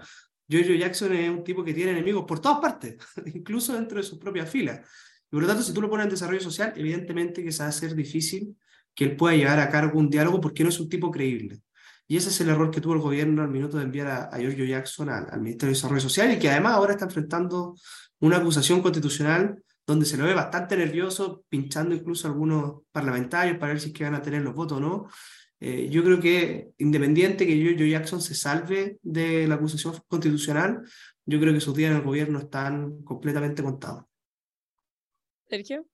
Jojo 0.50 0.74
Jackson 0.74 1.14
es 1.14 1.30
un 1.30 1.44
tipo 1.44 1.64
que 1.64 1.74
tiene 1.74 1.92
enemigos 1.92 2.26
por 2.26 2.40
todas 2.40 2.60
partes, 2.60 2.98
incluso 3.34 3.74
dentro 3.74 3.98
de 3.98 4.04
sus 4.04 4.20
propias 4.20 4.50
filas. 4.50 4.82
Y 5.28 5.32
por 5.32 5.42
lo 5.42 5.48
tanto, 5.48 5.64
si 5.64 5.74
tú 5.74 5.82
lo 5.82 5.90
pones 5.90 6.06
en 6.06 6.12
desarrollo 6.12 6.42
social, 6.42 6.74
evidentemente 6.76 7.44
que 7.44 7.52
se 7.52 7.64
va 7.64 7.68
a 7.68 7.70
hacer 7.70 7.96
difícil 7.96 8.56
que 8.94 9.06
él 9.06 9.16
pueda 9.16 9.36
llevar 9.36 9.60
a 9.60 9.70
cargo 9.70 9.98
un 9.98 10.10
diálogo 10.10 10.40
porque 10.40 10.64
no 10.64 10.70
es 10.70 10.80
un 10.80 10.90
tipo 10.90 11.10
creíble. 11.10 11.62
Y 12.08 12.18
ese 12.18 12.30
es 12.30 12.42
el 12.42 12.50
error 12.50 12.72
que 12.72 12.82
tuvo 12.82 12.94
el 12.94 13.00
gobierno 13.00 13.42
al 13.42 13.50
minuto 13.50 13.78
de 13.78 13.84
enviar 13.84 14.08
a, 14.08 14.24
a 14.26 14.38
Giorgio 14.38 14.66
Jackson 14.66 15.10
al, 15.10 15.30
al, 15.32 15.42
Ministerio 15.42 15.72
de 15.72 15.78
Desarrollo 15.78 16.02
Social 16.02 16.34
y 16.34 16.40
que 16.40 16.50
además 16.50 16.74
ahora 16.74 16.94
está 16.94 17.06
enfrentando 17.06 17.76
una 18.20 18.38
acusación 18.38 18.82
constitucional 18.82 19.64
donde 19.86 20.06
se 20.06 20.18
lo 20.18 20.26
ve 20.26 20.34
bastante 20.34 20.78
nervioso, 20.78 21.44
pinchando 21.50 21.96
incluso 21.96 22.28
a 22.28 22.32
algunos 22.32 22.84
parlamentarios 22.92 23.58
para 23.58 23.74
ver 23.74 23.82
si 23.82 23.90
es 23.90 23.94
que 23.94 24.04
van 24.04 24.16
a 24.16 24.22
tener 24.22 24.42
los 24.42 24.54
votos 24.54 24.78
o 24.78 24.82
no. 24.82 25.08
Eh, 25.60 25.90
yo 25.90 26.04
creo 26.04 26.20
que 26.20 26.72
independiente 26.80 27.46
que 27.46 27.56
Giorgio 27.56 27.86
Jackson 27.86 28.22
se 28.22 28.34
salve 28.34 28.98
de 29.04 29.48
la 29.48 29.56
acusación 29.56 29.94
constitucional, 30.08 30.82
yo 31.26 31.40
creo 31.40 31.54
que 31.54 31.62
sus 31.62 31.76
días 31.76 31.92
en 31.92 31.98
el 31.98 32.04
gobierno 32.04 32.40
están 32.40 33.04
completamente 33.04 33.62
contados. 33.62 34.06
Sergio. 35.48 35.86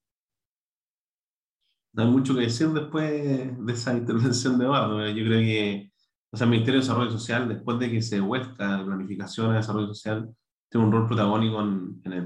No 1.93 2.03
hay 2.03 2.09
mucho 2.09 2.35
que 2.35 2.41
decir 2.41 2.67
después 2.69 3.11
de 3.11 3.73
esa 3.73 3.93
intervención 3.93 4.57
de 4.57 4.65
Eduardo. 4.65 5.09
Yo 5.09 5.25
creo 5.25 5.39
que 5.39 5.91
o 6.37 6.39
sea, 6.39 6.45
el 6.45 6.51
Ministerio 6.51 6.79
de 6.79 6.85
Desarrollo 6.85 7.09
Social, 7.09 7.49
después 7.49 7.79
de 7.79 7.89
que 7.89 7.99
se 7.99 8.19
vuelca 8.19 8.77
la 8.77 8.85
planificación 8.85 9.49
de 9.49 9.57
desarrollo 9.57 9.87
social, 9.87 10.29
tiene 10.69 10.85
un 10.85 10.91
rol 10.91 11.07
protagónico 11.07 11.59
en, 11.63 11.99
en 12.03 12.13
el 12.13 12.25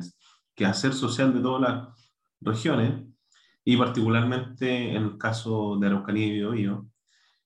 quehacer 0.53 0.91
social 0.91 1.33
de 1.33 1.39
todas 1.39 1.61
las 1.61 2.11
regiones 2.41 3.05
y 3.63 3.77
particularmente 3.77 4.97
en 4.97 5.03
el 5.03 5.17
caso 5.17 5.77
de 5.77 5.87
Araucanía 5.87 6.27
y 6.27 6.31
Biobío. 6.31 6.87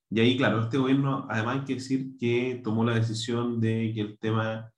Y 0.10 0.20
ahí, 0.22 0.38
claro, 0.38 0.64
este 0.64 0.80
gobierno, 0.80 1.28
además 1.30 1.58
hay 1.58 1.66
que 1.66 1.76
decir 1.76 2.18
que 2.20 2.62
tomó 2.64 2.84
la 2.84 2.96
decisión 2.96 3.60
de 3.62 3.92
que 3.94 4.02
el 4.02 4.18
tema 4.18 4.72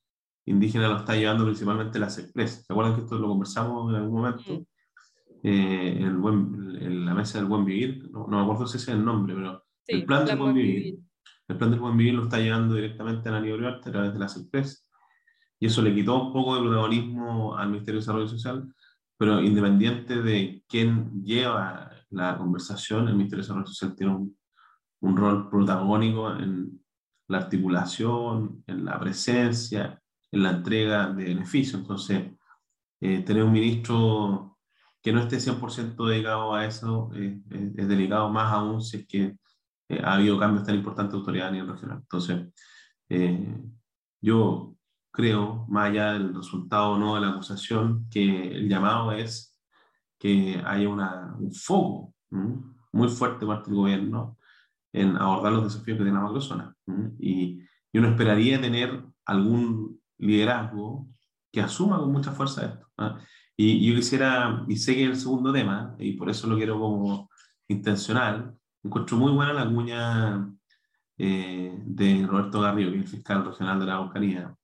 indígena 0.46 0.90
lo 0.90 0.98
está 0.98 1.16
llevando 1.16 1.46
principalmente 1.46 2.00
las 2.00 2.18
empresas. 2.18 2.66
¿Se 2.66 2.74
acuerdan 2.74 2.96
que 2.96 3.04
esto 3.04 3.18
lo 3.18 3.30
conversamos 3.30 3.90
en 3.92 3.96
algún 3.96 4.20
momento? 4.20 4.44
Sí. 4.44 4.68
Eh, 5.42 6.00
el 6.02 6.18
buen, 6.18 6.78
en 6.82 7.06
la 7.06 7.14
mesa 7.14 7.38
del 7.38 7.48
buen 7.48 7.64
vivir, 7.64 8.12
no, 8.12 8.28
no 8.28 8.40
me 8.40 8.44
acuerdo 8.44 8.68
si 8.68 8.76
ese 8.76 8.92
es 8.92 8.98
el 8.98 9.06
nombre, 9.06 9.36
pero 9.36 9.64
sí, 9.84 9.94
el 9.94 10.06
plan 10.06 10.26
del 10.26 10.38
buen 10.38 10.54
vivir. 10.54 10.76
vivir 10.76 11.07
el 11.48 11.58
plan 11.58 11.72
del 11.72 11.80
buen 11.80 11.98
vivir 11.98 12.14
lo 12.14 12.24
está 12.24 12.40
llevando 12.40 12.76
directamente 12.76 13.30
a 13.30 13.32
la 13.32 13.40
Uriarte 13.40 13.90
a 13.90 13.92
través 13.92 14.14
de 14.14 14.20
las 14.20 14.36
empresas. 14.36 14.88
y 15.60 15.68
eso 15.68 15.82
le 15.82 15.94
quitó 15.94 16.22
un 16.22 16.34
poco 16.34 16.56
de 16.56 16.62
protagonismo 16.62 17.58
al 17.58 17.70
Ministerio 17.70 18.00
de 18.00 18.02
Desarrollo 18.02 18.28
Social, 18.28 18.74
pero 19.18 19.42
independiente 19.42 20.22
de 20.22 20.64
quién 20.68 21.24
lleva 21.24 21.92
la 22.12 22.38
conversación, 22.38 23.08
el 23.08 23.16
Ministerio 23.16 23.42
de 23.44 23.48
Desarrollo 23.48 23.68
Social 23.68 23.96
tiene 23.96 24.14
un, 25.00 25.18
rol 25.18 25.50
protagónico 25.50 26.32
en 26.36 26.84
la 27.28 27.40
articulación, 27.40 28.64
en 28.68 28.86
la 28.86 29.00
presencia, 29.00 30.02
en 30.32 30.44
la 30.44 30.52
entrega 30.52 31.08
de 31.10 31.26
beneficios. 31.26 31.82
Entonces, 31.82 32.32
eh, 33.02 33.22
tener 33.22 33.44
un 33.44 33.52
ministro 33.52 34.58
que 35.02 35.12
no 35.12 35.22
esté 35.22 35.40
100% 35.40 36.06
dedicado 36.08 36.54
a 36.54 36.66
eso 36.66 37.10
eh, 37.16 37.40
es 37.78 37.88
delicado, 37.88 38.30
más 38.30 38.52
aún 38.52 38.82
si 38.82 38.98
es 38.98 39.08
que 39.08 39.38
eh, 39.90 40.02
ha 40.04 40.16
habido 40.16 40.40
cambios 40.40 40.66
tan 40.66 40.76
importantes 40.76 41.14
de 41.14 41.20
autoridad 41.20 41.48
a 41.48 41.52
nivel 41.52 41.70
regional. 41.70 42.00
Entonces, 42.00 42.54
yo 44.22 44.76
creo, 45.12 45.66
más 45.70 45.90
allá 45.90 46.14
del 46.14 46.34
resultado 46.36 46.92
o 46.92 46.98
no 46.98 47.16
de 47.16 47.22
la 47.22 47.30
acusación, 47.30 48.08
que 48.10 48.48
el 48.56 48.70
llamado 48.70 49.12
es 49.12 49.58
que 50.20 50.62
haya 50.66 50.90
una, 50.90 51.36
un 51.40 51.54
foco 51.54 52.14
muy 52.92 53.08
fuerte 53.10 53.46
parte 53.46 53.70
del 53.70 53.80
gobierno 53.80 54.38
en 54.92 55.16
abordar 55.16 55.54
los 55.54 55.64
desafíos 55.64 55.98
que 55.98 56.04
tiene 56.04 56.18
la 56.18 56.24
macrozona. 56.26 56.76
Y, 57.20 57.62
y 57.92 58.00
uno 58.00 58.10
esperaría 58.10 58.60
tener 58.60 59.04
algún 59.26 60.00
liderazgo 60.18 61.08
que 61.52 61.62
asuma 61.62 62.00
con 62.00 62.12
mucha 62.12 62.32
fuerza 62.32 62.66
esto. 62.66 62.88
¿ah? 62.98 63.20
Y, 63.56 63.90
yo 63.90 63.96
quisiera, 63.96 64.64
y 64.68 64.78
sé 64.78 64.96
que 64.96 65.04
es 65.06 65.10
el 65.10 65.16
segundo 65.16 65.52
tema, 65.52 65.96
y 66.00 66.14
por 66.14 66.30
eso 66.30 66.48
lo 66.48 66.56
quiero 66.58 66.80
como 66.80 67.30
intencional, 67.68 68.56
encuentro 68.88 69.18
muy 69.18 69.32
buena 69.32 69.54
la 69.54 69.70
cuña 69.70 70.50
eh, 71.18 71.74
de 71.86 72.26
Roberto 72.28 72.62
Garrido, 72.62 72.92
que 72.92 72.98
es 72.98 73.04
el 73.04 73.10
fiscal 73.10 73.46
regional 73.46 73.80
de 73.80 73.86
la 73.86 73.94
Araucanía, 73.94 74.56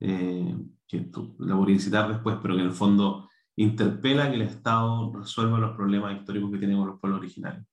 eh, 0.00 0.56
que 0.86 1.10
la 1.38 1.54
voy 1.54 1.76
a 1.76 1.78
citar 1.78 2.08
después, 2.08 2.36
pero 2.42 2.54
que 2.54 2.60
en 2.60 2.66
el 2.66 2.72
fondo 2.72 3.28
interpela 3.56 4.28
que 4.28 4.36
el 4.36 4.42
Estado 4.42 5.12
resuelva 5.14 5.58
los 5.58 5.76
problemas 5.76 6.18
históricos 6.18 6.50
que 6.50 6.58
tiene 6.58 6.76
con 6.76 6.88
los 6.88 7.00
pueblos 7.00 7.20
originarios. 7.20 7.66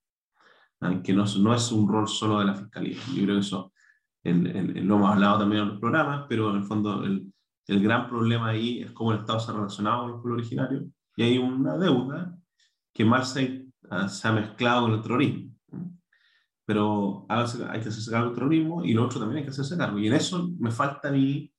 ¿ah? 0.82 1.02
Que 1.04 1.14
no, 1.14 1.26
no, 1.40 1.54
es 1.54 1.72
un 1.72 1.88
rol 1.88 2.08
solo 2.08 2.40
de 2.40 2.46
la 2.46 2.56
Fiscalía. 2.56 2.98
Yo 3.14 3.24
creo 3.24 3.36
que 3.36 3.42
eso 3.42 3.74
lo 4.24 4.96
hemos 4.96 5.12
hablado 5.12 5.40
también 5.40 5.64
en 5.64 5.70
los 5.70 5.80
programas, 5.80 6.26
pero 6.28 6.52
en 6.52 6.58
el 6.58 6.64
fondo 6.64 7.04
el, 7.04 7.34
el 7.68 7.84
gran 7.84 8.10
problema 8.10 8.50
ahí 8.50 8.82
es 8.82 8.92
cómo 8.92 9.12
el 9.12 9.20
Estado 9.20 9.40
se 9.40 9.52
ha 9.52 9.56
relacionado 9.56 10.02
con 10.02 10.12
los 10.12 10.22
pueblos 10.22 10.42
originarios 10.42 10.84
y 11.16 11.24
hay 11.24 11.38
una 11.38 11.78
deuda 11.78 12.38
que 12.94 13.06
más 13.06 13.34
se, 13.34 13.68
se 14.08 14.28
ha 14.28 14.32
mezclado 14.32 14.84
con 14.84 14.94
el 14.94 15.02
terrorismo. 15.02 15.49
Pero 16.70 17.26
hay 17.28 17.82
que 17.82 17.90
hacerse 17.90 18.12
cargo 18.12 18.28
del 18.28 18.36
terrorismo 18.36 18.86
y 18.86 18.94
lo 18.94 19.04
otro 19.04 19.20
también 19.20 19.40
hay 19.40 19.44
que 19.44 19.50
hacerse 19.50 19.76
cargo. 19.76 19.98
Y 19.98 20.06
en 20.06 20.14
eso 20.14 20.52
me 20.60 20.70
falta 20.70 21.10
a 21.10 21.12
mí, 21.12 21.52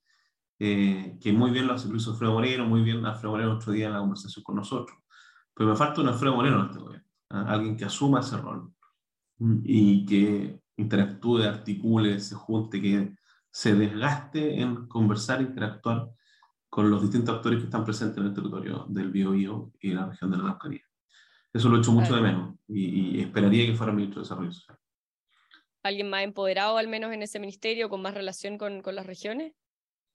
eh, 0.61 1.19
que 1.21 1.33
muy 1.33 1.51
bien 1.51 1.67
lo 1.67 1.73
hace 1.73 1.89
Luis 1.89 2.07
Alfredo 2.07 2.35
Moreno, 2.35 2.65
muy 2.65 2.83
bien 2.83 3.05
Alfredo 3.05 3.33
Moreno 3.33 3.55
otro 3.55 3.73
día 3.73 3.89
en 3.89 3.95
la 3.95 3.99
conversación 3.99 4.45
con 4.45 4.55
nosotros, 4.55 4.97
pero 5.53 5.69
me 5.69 5.75
falta 5.75 6.01
un 6.01 6.07
Alfredo 6.07 6.37
Moreno 6.37 6.61
en 6.61 6.67
este 6.67 6.79
gobierno, 6.79 7.09
¿ah? 7.31 7.45
alguien 7.49 7.77
que 7.77 7.87
asuma 7.87 8.21
ese 8.21 8.37
rol 8.37 8.73
y 9.65 10.07
que 10.07 10.61
interactúe, 10.77 11.43
articule, 11.43 12.21
se 12.21 12.37
junte, 12.37 12.81
que 12.81 13.13
se 13.51 13.75
desgaste 13.75 14.61
en 14.61 14.87
conversar, 14.87 15.43
interactuar 15.43 16.09
con 16.69 16.89
los 16.89 17.03
distintos 17.03 17.35
actores 17.35 17.59
que 17.59 17.65
están 17.65 17.85
presentes 17.85 18.19
en 18.19 18.27
el 18.27 18.35
territorio 18.35 18.87
del 18.89 19.11
Biobío 19.11 19.73
y 19.81 19.91
la 19.91 20.07
región 20.07 20.31
de 20.31 20.37
la 20.37 20.45
Araucanía. 20.45 20.85
Eso 21.53 21.69
lo 21.69 21.79
echo 21.79 21.91
mucho 21.91 22.15
de 22.15 22.23
menos 22.23 22.55
y, 22.69 23.21
esperaría 23.21 23.67
que 23.67 23.75
fuera 23.75 23.93
ministro 23.93 24.21
de 24.21 24.25
Desarrollo 24.25 24.53
Social. 24.53 24.80
¿Alguien 25.83 26.11
más 26.11 26.23
empoderado 26.23 26.77
al 26.77 26.89
menos 26.89 27.13
en 27.13 27.23
ese 27.23 27.39
ministerio, 27.39 27.89
con 27.89 28.03
más 28.03 28.15
relación 28.15 28.59
con, 28.59 28.83
con 28.83 28.95
las 28.95 29.07
regiones? 29.07 29.55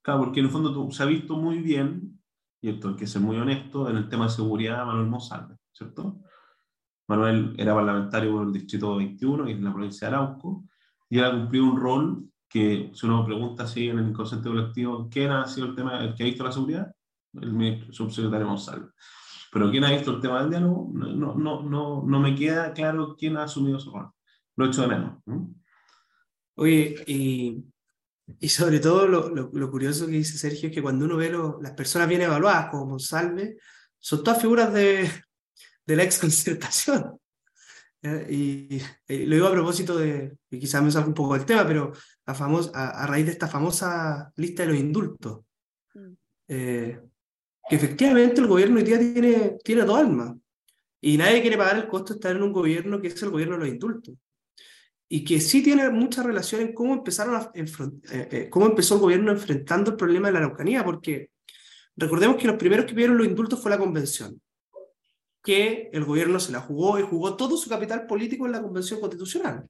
Claro, 0.01 0.21
porque 0.21 0.39
en 0.39 0.45
el 0.45 0.51
fondo 0.51 0.91
se 0.91 1.03
ha 1.03 1.07
visto 1.07 1.35
muy 1.35 1.59
bien, 1.59 2.21
y 2.61 2.69
esto 2.69 2.89
hay 2.89 2.95
que 2.95 3.07
ser 3.07 3.21
muy 3.21 3.37
honesto, 3.37 3.89
en 3.89 3.97
el 3.97 4.07
tema 4.07 4.25
de 4.25 4.31
seguridad 4.31 4.85
Manuel 4.85 5.07
Monsalve, 5.07 5.55
¿cierto? 5.71 6.19
Manuel 7.07 7.55
era 7.57 7.73
parlamentario 7.73 8.31
por 8.31 8.47
el 8.47 8.53
Distrito 8.53 8.97
21 8.97 9.49
y 9.49 9.53
en 9.53 9.63
la 9.63 9.73
provincia 9.73 10.09
de 10.09 10.15
Arauco, 10.15 10.65
y 11.09 11.17
él 11.17 11.25
ha 11.25 11.31
cumplido 11.31 11.65
un 11.65 11.77
rol 11.79 12.29
que 12.47 12.91
si 12.93 13.05
uno 13.05 13.25
pregunta 13.25 13.63
así 13.63 13.89
en 13.89 13.99
el 13.99 14.09
inconsciente 14.09 14.49
colectivo, 14.49 15.09
¿quién 15.09 15.31
ha 15.31 15.47
sido 15.47 15.67
el 15.67 15.75
tema, 15.75 16.03
el 16.03 16.13
que 16.13 16.23
ha 16.23 16.25
visto 16.27 16.43
la 16.43 16.51
seguridad? 16.51 16.95
El 17.33 17.51
ministro 17.51 17.91
subsecretario 17.91 18.47
Monsalve. 18.47 18.89
Pero 19.51 19.71
¿quién 19.71 19.83
ha 19.83 19.91
visto 19.91 20.11
el 20.11 20.21
tema 20.21 20.41
del 20.41 20.49
diálogo? 20.49 20.89
No, 20.93 21.35
no, 21.35 21.61
no, 21.63 22.03
no 22.05 22.19
me 22.19 22.35
queda 22.35 22.73
claro 22.73 23.15
quién 23.17 23.37
ha 23.37 23.43
asumido 23.43 23.77
ese 23.77 23.89
rol. 23.89 24.11
Lo 24.55 24.65
hecho 24.67 24.81
de 24.81 24.87
menos. 24.87 25.19
Oye, 26.55 26.95
y, 27.07 27.63
y, 28.39 28.49
sobre 28.49 28.79
todo 28.79 29.07
lo, 29.07 29.29
lo, 29.29 29.71
curioso 29.71 30.05
que 30.05 30.13
dice 30.13 30.37
Sergio 30.37 30.69
es 30.69 30.75
que 30.75 30.81
cuando 30.81 31.05
uno 31.05 31.17
ve 31.17 31.29
lo, 31.29 31.59
las 31.61 31.73
personas 31.73 32.07
bien 32.07 32.21
evaluadas 32.21 32.69
como 32.69 32.85
Monsalve, 32.85 33.57
son 33.99 34.23
todas 34.23 34.41
figuras 34.41 34.73
de, 34.73 35.09
de 35.85 35.95
la 35.95 36.03
ex 36.03 36.19
concertación. 36.19 37.19
Y, 38.29 38.77
lo 39.07 39.35
digo 39.35 39.47
a 39.47 39.51
propósito 39.51 39.97
de, 39.97 40.37
y 40.51 40.59
quizás 40.59 40.83
me 40.83 40.91
salga 40.91 41.07
un 41.07 41.15
poco 41.15 41.33
del 41.33 41.43
tema, 41.43 41.65
pero 41.65 41.91
a, 42.27 43.01
a, 43.01 43.07
raíz 43.07 43.25
de 43.25 43.31
esta 43.31 43.47
famosa 43.47 44.31
lista 44.35 44.61
de 44.61 44.69
los 44.69 44.77
indultos, 44.77 45.39
mm. 45.95 46.13
eh, 46.49 47.01
que 47.67 47.75
efectivamente 47.75 48.41
el 48.41 48.47
gobierno 48.47 48.77
hoy 48.77 48.83
día 48.83 48.99
tiene, 48.99 49.57
tiene 49.63 49.85
dos 49.85 49.97
almas, 49.97 50.35
y 51.01 51.17
nadie 51.17 51.41
quiere 51.41 51.57
pagar 51.57 51.77
el 51.77 51.87
costo 51.87 52.13
de 52.13 52.17
estar 52.19 52.35
en 52.35 52.43
un 52.43 52.53
gobierno 52.53 53.01
que 53.01 53.07
es 53.07 53.23
el 53.23 53.31
gobierno 53.31 53.55
de 53.55 53.61
los 53.61 53.69
indultos, 53.69 54.15
y 55.07 55.23
que 55.23 55.39
sí 55.39 55.61
tiene 55.61 55.89
mucha 55.89 56.23
relación 56.23 56.61
en 56.61 56.73
cómo, 56.73 56.93
empezaron 56.93 57.35
a, 57.35 57.51
eh, 57.53 57.65
eh, 58.11 58.49
cómo 58.49 58.65
empezó 58.65 58.95
el 58.95 59.01
gobierno 59.01 59.31
enfrentando 59.31 59.91
el 59.91 59.97
problema 59.97 60.27
de 60.27 60.33
la 60.33 60.39
Araucanía, 60.39 60.83
porque 60.83 61.29
recordemos 61.95 62.37
que 62.37 62.47
los 62.47 62.57
primeros 62.57 62.85
que 62.85 62.95
vieron 62.95 63.17
los 63.17 63.27
indultos 63.27 63.61
fue 63.61 63.71
la 63.71 63.77
convención 63.77 64.41
que 65.45 65.91
el 65.93 66.03
gobierno 66.03 66.39
se 66.39 66.51
la 66.51 66.59
jugó 66.59 66.97
y 66.97 67.03
jugó 67.03 67.37
todo 67.37 67.55
su 67.55 67.69
capital 67.69 68.07
político 68.07 68.47
en 68.47 68.51
la 68.51 68.63
Convención 68.63 68.99
Constitucional. 68.99 69.69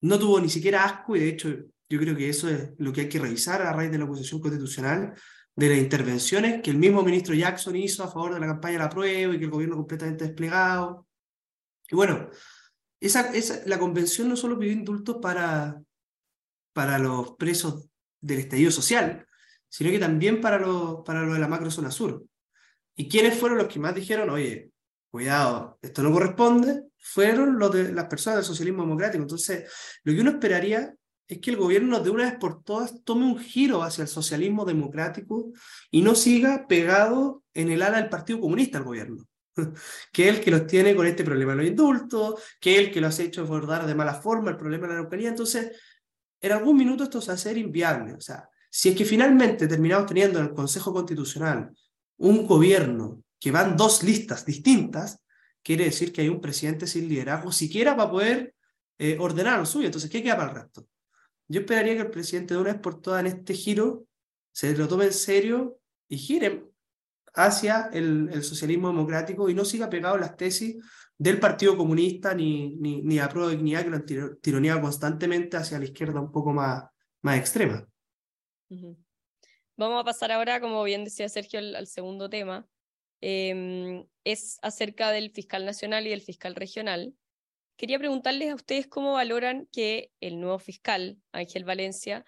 No 0.00 0.18
tuvo 0.18 0.40
ni 0.40 0.48
siquiera 0.48 0.84
asco 0.84 1.14
y 1.14 1.20
de 1.20 1.28
hecho 1.28 1.48
yo 1.88 2.00
creo 2.00 2.16
que 2.16 2.28
eso 2.28 2.48
es 2.48 2.70
lo 2.78 2.92
que 2.92 3.02
hay 3.02 3.08
que 3.08 3.20
revisar 3.20 3.62
a 3.62 3.72
raíz 3.72 3.92
de 3.92 3.98
la 3.98 4.04
acusación 4.04 4.40
constitucional, 4.40 5.14
de 5.54 5.68
las 5.68 5.78
intervenciones 5.78 6.60
que 6.60 6.70
el 6.72 6.78
mismo 6.78 7.02
ministro 7.04 7.32
Jackson 7.32 7.76
hizo 7.76 8.02
a 8.02 8.10
favor 8.10 8.34
de 8.34 8.40
la 8.40 8.46
campaña 8.48 8.78
de 8.78 8.84
la 8.84 8.90
prueba 8.90 9.34
y 9.34 9.38
que 9.38 9.44
el 9.44 9.50
gobierno 9.50 9.76
completamente 9.76 10.24
desplegado. 10.24 11.06
Y 11.88 11.94
bueno, 11.94 12.28
la 13.66 13.78
convención 13.78 14.28
no 14.28 14.36
solo 14.36 14.58
pidió 14.58 14.72
indultos 14.72 15.18
para, 15.20 15.82
para 16.72 16.98
los 16.98 17.32
presos 17.36 17.88
del 18.20 18.40
estallido 18.40 18.70
social, 18.70 19.26
sino 19.68 19.90
que 19.90 19.98
también 19.98 20.40
para 20.40 20.58
los 20.58 21.02
para 21.04 21.22
lo 21.22 21.34
de 21.34 21.40
la 21.40 21.48
macrozona 21.48 21.90
sur. 21.90 22.24
¿Y 22.96 23.08
quiénes 23.08 23.38
fueron 23.38 23.58
los 23.58 23.66
que 23.68 23.80
más 23.80 23.94
dijeron, 23.94 24.30
oye, 24.30 24.70
cuidado, 25.10 25.78
esto 25.82 26.02
no 26.02 26.12
corresponde, 26.12 26.84
fueron 26.98 27.58
los 27.58 27.72
de 27.72 27.92
las 27.92 28.06
personas 28.06 28.38
del 28.38 28.46
socialismo 28.46 28.82
democrático. 28.82 29.22
Entonces, 29.22 29.70
lo 30.02 30.12
que 30.12 30.20
uno 30.20 30.30
esperaría 30.30 30.94
es 31.28 31.38
que 31.38 31.50
el 31.50 31.56
gobierno 31.56 32.00
de 32.00 32.10
una 32.10 32.24
vez 32.24 32.38
por 32.38 32.62
todas 32.64 33.02
tome 33.04 33.24
un 33.24 33.38
giro 33.38 33.82
hacia 33.82 34.02
el 34.02 34.08
socialismo 34.08 34.64
democrático 34.64 35.52
y 35.90 36.02
no 36.02 36.14
siga 36.14 36.66
pegado 36.66 37.44
en 37.52 37.70
el 37.70 37.82
ala 37.82 37.98
del 38.00 38.10
Partido 38.10 38.40
Comunista 38.40 38.78
al 38.78 38.84
gobierno, 38.84 39.24
que 40.12 40.28
es 40.28 40.36
el 40.36 40.44
que 40.44 40.50
los 40.50 40.66
tiene 40.66 40.94
con 40.94 41.06
este 41.06 41.24
problema 41.24 41.52
de 41.52 41.58
los 41.58 41.66
indultos, 41.66 42.42
que 42.60 42.74
es 42.74 42.86
el 42.86 42.92
que 42.92 43.00
los 43.00 43.18
ha 43.18 43.22
hecho 43.22 43.42
abordar 43.42 43.86
de 43.86 43.94
mala 43.94 44.14
forma 44.14 44.50
el 44.50 44.56
problema 44.56 44.86
de 44.86 44.94
la 44.94 44.98
Araucanía. 45.00 45.28
Entonces, 45.30 45.72
en 46.40 46.52
algún 46.52 46.76
minuto 46.76 47.04
esto 47.04 47.20
se 47.20 47.32
va 47.32 47.38
a 47.50 47.58
inviable. 47.58 48.14
O 48.14 48.20
sea, 48.20 48.48
si 48.70 48.90
es 48.90 48.96
que 48.96 49.04
finalmente 49.04 49.66
terminamos 49.66 50.06
teniendo 50.06 50.38
en 50.38 50.46
el 50.46 50.54
Consejo 50.54 50.92
Constitucional 50.92 51.70
un 52.18 52.46
gobierno 52.46 53.22
que 53.38 53.50
van 53.50 53.76
dos 53.76 54.02
listas 54.02 54.44
distintas, 54.44 55.20
quiere 55.62 55.84
decir 55.84 56.12
que 56.12 56.22
hay 56.22 56.28
un 56.28 56.40
presidente 56.40 56.86
sin 56.86 57.08
liderazgo, 57.08 57.52
siquiera 57.52 57.96
para 57.96 58.10
poder 58.10 58.54
eh, 58.98 59.16
ordenar 59.18 59.58
lo 59.58 59.66
suyo. 59.66 59.86
Entonces, 59.86 60.10
¿qué 60.10 60.22
queda 60.22 60.36
para 60.36 60.50
el 60.50 60.56
resto? 60.56 60.86
Yo 61.48 61.60
esperaría 61.60 61.94
que 61.94 62.02
el 62.02 62.10
presidente 62.10 62.54
de 62.54 62.60
una 62.60 62.72
vez 62.72 62.80
por 62.80 63.00
todas 63.00 63.20
en 63.20 63.26
este 63.26 63.54
giro 63.54 64.06
se 64.52 64.76
lo 64.76 64.88
tome 64.88 65.06
en 65.06 65.12
serio 65.12 65.78
y 66.08 66.16
gire 66.16 66.64
hacia 67.34 67.90
el, 67.92 68.42
socialismo 68.42 68.88
democrático 68.88 69.48
y 69.48 69.54
no 69.54 69.64
siga 69.64 69.90
pegado 69.90 70.14
a 70.14 70.20
las 70.20 70.36
tesis 70.36 70.76
del 71.16 71.38
Partido 71.38 71.76
Comunista 71.76 72.34
ni, 72.34 72.76
ni, 72.76 73.02
ni 73.02 73.18
a 73.18 73.28
pro 73.28 73.48
dignidad 73.48 73.84
que 73.84 73.90
lo 73.90 74.36
tironea 74.36 74.80
constantemente 74.80 75.56
hacia 75.56 75.78
la 75.78 75.84
izquierda 75.84 76.20
un 76.20 76.32
poco 76.32 76.52
más, 76.52 76.84
más 77.22 77.38
extrema. 77.38 77.86
Vamos 79.76 80.00
a 80.00 80.04
pasar 80.04 80.32
ahora, 80.32 80.60
como 80.60 80.82
bien 80.84 81.04
decía 81.04 81.28
Sergio, 81.28 81.58
al 81.58 81.86
segundo 81.86 82.28
tema, 82.28 82.66
Em, 83.26 84.06
es 84.24 84.58
acerca 84.60 85.10
del 85.10 85.30
fiscal 85.30 85.64
nacional 85.64 86.06
y 86.06 86.10
del 86.10 86.20
fiscal 86.20 86.54
regional. 86.54 87.14
Quería 87.78 87.98
preguntarles 87.98 88.50
a 88.50 88.54
ustedes 88.54 88.86
cómo 88.86 89.14
valoran 89.14 89.66
que 89.72 90.12
el 90.20 90.38
nuevo 90.40 90.58
fiscal, 90.58 91.16
Ángel 91.32 91.64
Valencia, 91.64 92.26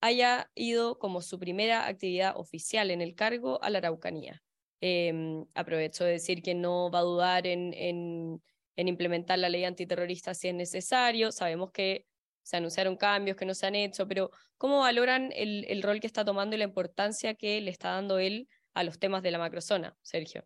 haya 0.00 0.50
ido 0.54 0.98
como 0.98 1.20
su 1.20 1.38
primera 1.38 1.86
actividad 1.86 2.34
oficial 2.34 2.90
en 2.90 3.02
el 3.02 3.14
cargo 3.14 3.62
a 3.62 3.68
la 3.68 3.76
Araucanía. 3.76 4.42
Em, 4.80 5.44
aprovecho 5.54 6.04
de 6.04 6.12
decir 6.12 6.40
que 6.40 6.54
no 6.54 6.90
va 6.90 7.00
a 7.00 7.02
dudar 7.02 7.46
en, 7.48 7.74
en, 7.74 8.40
implementar 8.76 9.38
la 9.38 9.48
ley 9.48 9.64
antiterrorista 9.64 10.34
si 10.34 10.48
es 10.48 10.54
necesario. 10.54 11.32
Sabemos 11.32 11.72
que 11.72 12.06
se 12.42 12.56
anunciaron 12.56 12.96
cambios 12.96 13.36
que 13.36 13.44
no 13.44 13.54
se 13.54 13.66
han 13.66 13.74
hecho, 13.74 14.06
pero 14.06 14.30
¿cómo 14.56 14.80
valoran 14.80 15.32
el, 15.34 15.64
el 15.68 15.82
rol 15.82 16.00
que 16.00 16.06
está 16.06 16.24
tomando 16.24 16.54
y 16.54 16.58
la 16.60 16.64
importancia 16.64 17.34
que 17.34 17.60
le 17.60 17.70
está 17.70 17.90
dando 17.90 18.18
él 18.18 18.48
a 18.74 18.84
los 18.84 18.98
temas 18.98 19.22
de 19.22 19.32
la 19.32 19.38
macrozona, 19.38 19.96
Sergio? 20.02 20.44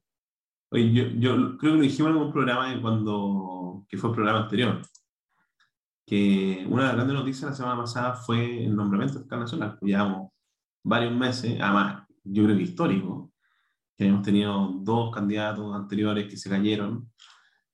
Oye, 0.71 0.91
yo, 0.91 1.05
yo 1.19 1.59
creo 1.59 1.73
que 1.73 1.77
lo 1.77 1.83
dijimos 1.83 2.13
en 2.13 2.17
un 2.17 2.33
programa 2.33 2.81
cuando, 2.81 3.85
que 3.87 3.99
fue 3.99 4.09
el 4.09 4.17
programa 4.17 4.45
anterior, 4.45 4.81
que 6.07 6.65
una 6.69 6.83
de 6.83 6.89
las 6.89 6.97
grandes 6.97 7.17
noticias 7.17 7.51
la 7.51 7.57
semana 7.57 7.83
pasada 7.83 8.15
fue 8.15 8.65
el 8.65 8.75
nombramiento 8.75 9.15
del 9.15 9.25
fiscal 9.25 9.41
nacional. 9.41 9.79
Llevamos 9.83 10.31
varios 10.83 11.15
meses, 11.15 11.61
además, 11.61 12.07
yo 12.25 12.45
creo 12.45 12.57
que 12.57 12.63
histórico, 12.63 13.32
que 13.97 14.07
hemos 14.07 14.23
tenido 14.23 14.73
dos 14.81 15.15
candidatos 15.15 15.75
anteriores 15.75 16.29
que 16.29 16.37
se 16.37 16.51
cayeron, 16.51 17.11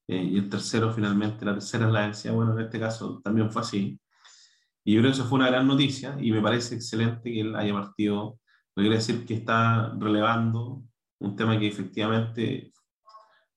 eh, 0.09 0.23
y 0.23 0.39
el 0.39 0.49
tercero 0.49 0.93
finalmente, 0.93 1.45
la 1.45 1.55
tercera 1.55 1.87
es 1.87 1.93
la 1.93 2.09
decía, 2.09 2.33
bueno, 2.33 2.55
en 2.59 2.65
este 2.65 2.81
caso 2.81 3.21
también 3.23 3.51
fue 3.51 3.63
así. 3.63 4.01
Y 4.85 4.95
yo 4.95 5.01
creo 5.01 5.13
que 5.13 5.19
eso 5.19 5.29
fue 5.29 5.39
una 5.39 5.51
gran 5.51 5.67
noticia 5.67 6.17
y 6.19 6.33
me 6.33 6.41
parece 6.41 6.77
excelente 6.77 7.31
que 7.31 7.41
él 7.41 7.55
haya 7.57 7.75
partido, 7.75 8.41
lo 8.75 8.83
quiere 8.83 8.97
decir 8.97 9.27
que 9.27 9.35
está 9.35 9.93
relevando 9.99 10.83
un 11.21 11.37
tema 11.37 11.59
que 11.59 11.69
efectivamente 11.69 12.73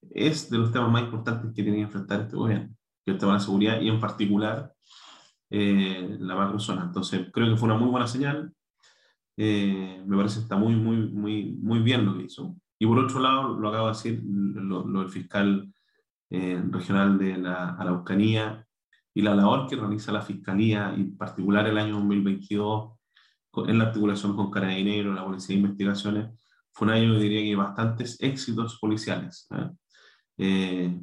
es 0.10 0.50
de 0.50 0.58
los 0.58 0.72
temas 0.72 0.92
más 0.92 1.04
importantes 1.04 1.54
que 1.54 1.64
tiene 1.64 1.78
que 1.78 1.84
enfrentar 1.84 2.22
este 2.22 2.36
gobierno, 2.36 2.76
que 3.06 3.12
es 3.12 3.16
el 3.16 3.20
tema 3.20 3.34
de 3.34 3.38
la 3.40 3.46
seguridad 3.46 3.82
y 3.82 3.88
en 3.90 4.00
particular 4.00 4.74
eh, 5.50 6.18
la 6.20 6.36
macrozona. 6.36 6.84
Entonces, 6.84 7.28
creo 7.32 7.50
que 7.50 7.58
fue 7.58 7.70
una 7.70 7.78
muy 7.78 7.90
buena 7.90 8.08
señal. 8.08 8.54
Eh, 9.38 10.04
me 10.06 10.18
parece 10.18 10.36
que 10.36 10.44
está 10.44 10.58
muy, 10.58 10.76
muy, 10.76 10.98
muy, 11.10 11.52
muy 11.62 11.80
bien 11.80 12.06
lo 12.06 12.18
que 12.18 12.26
hizo. 12.26 12.56
Y 12.80 12.86
por 12.86 13.00
otro 13.00 13.20
lado, 13.20 13.60
lo 13.60 13.70
acabo 13.70 13.88
de 13.88 13.94
decir, 13.94 14.22
lo, 14.24 14.86
lo 14.86 15.00
del 15.02 15.10
fiscal 15.10 15.72
eh, 16.30 16.62
regional 16.70 17.18
de 17.18 17.38
la 17.38 17.72
Araucanía 17.72 18.66
y 19.14 19.22
la 19.22 19.36
labor 19.36 19.68
que 19.68 19.76
realiza 19.76 20.14
la 20.14 20.22
Fiscalía, 20.22 20.94
y 20.98 21.02
en 21.02 21.18
particular 21.18 21.68
el 21.68 21.78
año 21.78 21.96
2022, 21.96 22.94
en 23.68 23.78
la 23.78 23.86
articulación 23.86 24.36
con 24.36 24.50
Carabineros, 24.50 25.14
la 25.14 25.26
Policía 25.26 25.56
de 25.56 25.62
Investigaciones, 25.62 26.42
fue 26.72 26.88
un 26.88 26.94
año, 26.94 27.14
yo 27.14 27.20
diría 27.20 27.42
que 27.42 27.56
bastantes 27.56 28.18
éxitos 28.22 28.80
policiales. 28.80 29.48
Eh, 30.38 31.02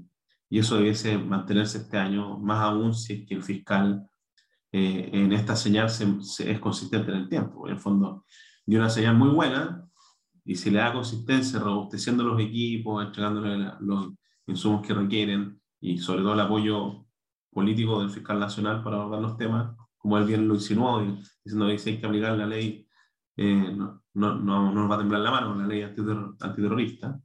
y 0.48 0.58
eso 0.58 0.76
debiese 0.76 1.18
mantenerse 1.18 1.78
este 1.78 1.98
año, 1.98 2.38
más 2.38 2.60
aún 2.60 2.94
si 2.94 3.12
es 3.12 3.28
que 3.28 3.34
el 3.34 3.42
fiscal 3.42 4.08
eh, 4.72 5.10
en 5.12 5.32
esta 5.32 5.56
señal 5.56 5.88
se, 5.90 6.06
es 6.50 6.60
consistente 6.60 7.10
en 7.10 7.18
el 7.18 7.28
tiempo. 7.28 7.66
En 7.66 7.74
el 7.74 7.80
fondo, 7.80 8.24
dio 8.66 8.78
una 8.78 8.90
señal 8.90 9.16
muy 9.16 9.30
buena 9.30 9.84
y 10.44 10.54
si 10.56 10.70
le 10.70 10.78
da 10.78 10.92
consistencia, 10.92 11.58
robusteciendo 11.58 12.24
los 12.24 12.40
equipos, 12.40 13.04
entregándole 13.04 13.72
los 13.80 14.10
insumos 14.46 14.86
que 14.86 14.94
requieren 14.94 15.60
y 15.80 15.98
sobre 15.98 16.22
todo 16.22 16.34
el 16.34 16.40
apoyo 16.40 17.06
político 17.50 18.00
del 18.00 18.10
fiscal 18.10 18.38
nacional 18.38 18.82
para 18.82 18.96
abordar 18.96 19.20
los 19.20 19.36
temas, 19.36 19.74
como 19.96 20.18
él 20.18 20.24
bien 20.24 20.46
lo 20.46 20.54
insinuó, 20.54 21.00
diciendo 21.44 21.66
que 21.66 21.78
si 21.78 21.90
hay 21.90 22.00
que 22.00 22.06
aplicar 22.06 22.36
la 22.36 22.46
ley, 22.46 22.86
eh, 23.36 23.72
no, 23.74 24.02
no, 24.14 24.34
no, 24.34 24.72
nos 24.72 24.90
va 24.90 24.96
a 24.96 24.98
temblar 24.98 25.20
la 25.22 25.30
mano, 25.30 25.54
la 25.54 25.66
ley 25.66 25.82
antiterrorista. 25.82 27.20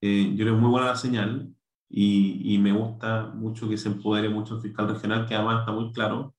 Eh, 0.00 0.30
yo 0.30 0.44
creo 0.44 0.52
que 0.52 0.56
es 0.56 0.62
muy 0.62 0.70
buena 0.70 0.88
la 0.88 0.96
señal 0.96 1.48
y, 1.88 2.54
y, 2.54 2.58
me 2.58 2.72
gusta 2.72 3.32
mucho 3.34 3.68
que 3.68 3.78
se 3.78 3.88
empodere 3.88 4.28
mucho 4.28 4.56
el 4.56 4.60
fiscal 4.60 4.88
regional, 4.88 5.26
que 5.26 5.34
además 5.34 5.60
está 5.60 5.72
muy 5.72 5.92
claro 5.92 6.35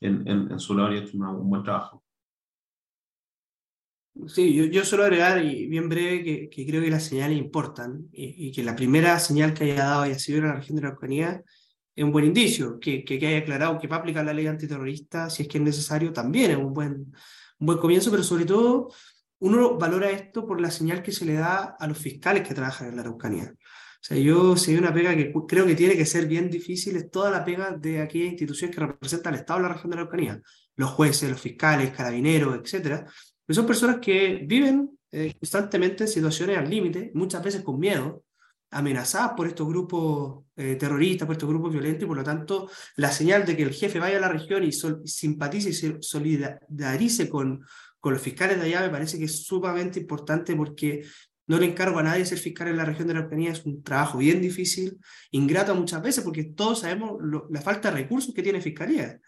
en, 0.00 0.28
en, 0.28 0.58
su 0.58 0.74
labor 0.74 0.94
y 0.94 0.98
hecho 0.98 1.16
un 1.16 1.50
buen 1.50 1.62
trabajo. 1.62 2.04
Sí, 4.26 4.52
yo, 4.52 4.64
yo 4.64 4.84
suelo 4.84 5.04
agregar, 5.04 5.44
y 5.44 5.66
bien 5.68 5.88
breve, 5.88 6.24
que, 6.24 6.50
que 6.50 6.66
creo 6.66 6.82
que 6.82 6.90
las 6.90 7.04
señales 7.04 7.38
importan 7.38 8.08
y, 8.10 8.48
y, 8.48 8.52
que 8.52 8.64
la 8.64 8.74
primera 8.74 9.18
señal 9.20 9.54
que 9.54 9.64
haya 9.64 9.84
dado 9.84 10.02
haya 10.02 10.18
sido 10.18 10.38
en 10.38 10.46
la 10.46 10.54
región 10.54 10.76
de 10.76 10.82
la 10.82 10.88
Araucanía 10.88 11.42
es 11.94 12.04
un 12.04 12.10
buen 12.12 12.24
indicio, 12.24 12.80
que, 12.80 13.04
que, 13.04 13.18
que, 13.18 13.26
haya 13.28 13.38
aclarado 13.38 13.78
que 13.78 13.86
va 13.86 13.96
a 13.96 13.98
aplicar 14.00 14.24
la 14.24 14.32
ley 14.32 14.46
antiterrorista 14.46 15.30
si 15.30 15.42
es 15.42 15.48
que 15.48 15.58
es 15.58 15.64
necesario 15.64 16.12
también 16.12 16.50
es 16.50 16.56
un 16.56 16.72
buen, 16.72 16.92
un 16.92 17.66
buen 17.66 17.78
comienzo, 17.78 18.10
pero 18.10 18.22
sobre 18.22 18.44
todo 18.44 18.90
uno 19.40 19.78
valora 19.78 20.10
esto 20.10 20.46
por 20.46 20.60
la 20.60 20.70
señal 20.70 21.02
que 21.02 21.12
se 21.12 21.24
le 21.24 21.34
da 21.34 21.76
a 21.78 21.86
los 21.86 21.98
fiscales 21.98 22.46
que 22.46 22.54
trabajan 22.54 22.88
en 22.88 22.96
la 22.96 23.02
Araucanía. 23.02 23.54
O 24.00 24.04
sea, 24.08 24.16
yo 24.16 24.56
si 24.56 24.70
hay 24.70 24.78
una 24.78 24.94
pega 24.94 25.14
que 25.16 25.32
creo 25.48 25.66
que 25.66 25.74
tiene 25.74 25.96
que 25.96 26.06
ser 26.06 26.26
bien 26.26 26.48
difícil, 26.48 26.96
es 26.96 27.10
toda 27.10 27.30
la 27.30 27.44
pega 27.44 27.72
de 27.72 28.00
aquellas 28.00 28.30
instituciones 28.30 28.74
que 28.74 28.86
representan 28.86 29.34
al 29.34 29.40
Estado 29.40 29.58
de 29.58 29.68
la 29.68 29.74
región 29.74 29.90
de 29.90 29.96
la 29.96 30.02
Araucanía, 30.02 30.40
los 30.76 30.90
jueces, 30.90 31.28
los 31.28 31.40
fiscales, 31.40 31.90
carabineros, 31.90 32.60
etcétera, 32.62 33.06
que 33.46 33.54
son 33.54 33.66
personas 33.66 33.98
que 33.98 34.44
viven 34.46 34.98
eh, 35.10 35.34
constantemente 35.40 36.04
en 36.04 36.08
situaciones 36.08 36.58
al 36.58 36.70
límite, 36.70 37.10
muchas 37.14 37.42
veces 37.42 37.62
con 37.62 37.78
miedo, 37.78 38.22
amenazadas 38.70 39.32
por 39.36 39.46
estos 39.46 39.66
grupos 39.66 40.44
eh, 40.56 40.76
terroristas, 40.76 41.26
por 41.26 41.34
estos 41.34 41.48
grupos 41.48 41.72
violentos, 41.72 42.04
y 42.04 42.06
por 42.06 42.16
lo 42.16 42.24
tanto 42.24 42.70
la 42.96 43.10
señal 43.10 43.44
de 43.46 43.56
que 43.56 43.62
el 43.62 43.72
jefe 43.72 43.98
vaya 43.98 44.18
a 44.18 44.20
la 44.20 44.28
región 44.28 44.62
y 44.64 44.72
simpatice 44.72 45.70
y 45.70 46.02
solidarice 46.02 47.28
con, 47.28 47.64
con 47.98 48.12
los 48.12 48.22
fiscales 48.22 48.58
de 48.58 48.66
allá 48.66 48.82
me 48.82 48.90
parece 48.90 49.18
que 49.18 49.24
es 49.24 49.44
sumamente 49.44 50.00
importante 50.00 50.54
porque 50.54 51.04
no 51.48 51.58
le 51.58 51.66
encargo 51.66 51.98
a 51.98 52.02
nadie 52.02 52.24
ser 52.24 52.38
fiscal 52.38 52.68
en 52.68 52.76
la 52.76 52.84
región 52.84 53.08
de 53.08 53.14
la 53.14 53.20
Araucanía, 53.20 53.52
es 53.52 53.64
un 53.64 53.82
trabajo 53.82 54.18
bien 54.18 54.40
difícil, 54.40 54.98
ingrato 55.30 55.74
muchas 55.74 56.02
veces 56.02 56.22
porque 56.22 56.44
todos 56.44 56.80
sabemos 56.80 57.18
la 57.50 57.60
falta 57.60 57.90
de 57.90 58.02
recursos 58.02 58.34
que 58.34 58.42
tiene 58.42 58.60
Fiscalía. 58.60 59.18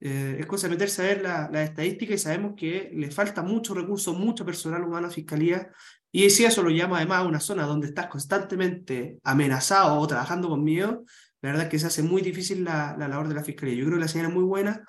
Eh, 0.00 0.38
es 0.40 0.46
cosa 0.46 0.66
de 0.66 0.74
meterse 0.74 1.00
a 1.00 1.06
ver 1.06 1.22
la, 1.22 1.48
la, 1.52 1.62
estadística 1.62 2.12
y 2.12 2.18
sabemos 2.18 2.54
que 2.56 2.90
le 2.92 3.12
falta 3.12 3.42
mucho 3.42 3.72
recurso, 3.72 4.12
mucho 4.12 4.44
personal 4.44 4.82
humano 4.82 5.06
a 5.06 5.10
Fiscalía. 5.10 5.70
Y 6.10 6.28
si 6.30 6.44
eso 6.44 6.62
lo 6.62 6.70
llama 6.70 6.96
además 6.96 7.20
a 7.20 7.28
una 7.28 7.40
zona 7.40 7.64
donde 7.64 7.86
estás 7.86 8.08
constantemente 8.08 9.18
amenazado 9.22 9.98
o 10.00 10.06
trabajando 10.06 10.48
con 10.48 10.64
miedo, 10.64 11.04
la 11.40 11.50
verdad 11.50 11.66
es 11.66 11.70
que 11.70 11.78
se 11.78 11.86
hace 11.86 12.02
muy 12.02 12.20
difícil 12.20 12.64
la, 12.64 12.96
la 12.98 13.06
labor 13.06 13.28
de 13.28 13.34
la 13.36 13.44
Fiscalía. 13.44 13.76
Yo 13.76 13.84
creo 13.84 13.96
que 13.96 14.02
la 14.02 14.08
señal 14.08 14.28
es 14.28 14.34
muy 14.34 14.44
buena 14.44 14.84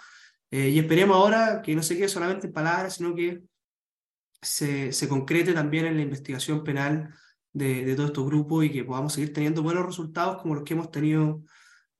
eh, 0.49 0.69
y 0.69 0.79
esperemos 0.79 1.15
ahora 1.15 1.61
que 1.63 1.75
no 1.75 1.81
se 1.81 1.97
quede 1.97 2.07
solamente 2.07 2.47
en 2.47 2.53
palabras, 2.53 2.95
sino 2.95 3.15
que 3.15 3.41
se, 4.43 4.91
se 4.91 5.07
concrete 5.07 5.53
también 5.53 5.85
en 5.85 5.95
la 5.97 6.03
investigación 6.03 6.63
penal 6.63 7.13
de, 7.51 7.85
de 7.85 7.95
todos 7.95 8.09
estos 8.09 8.25
grupos 8.25 8.65
y 8.65 8.71
que 8.71 8.83
podamos 8.83 9.13
seguir 9.13 9.33
teniendo 9.33 9.63
buenos 9.63 9.85
resultados 9.85 10.41
como 10.41 10.55
los 10.55 10.63
que 10.63 10.73
hemos 10.73 10.91
tenido 10.91 11.43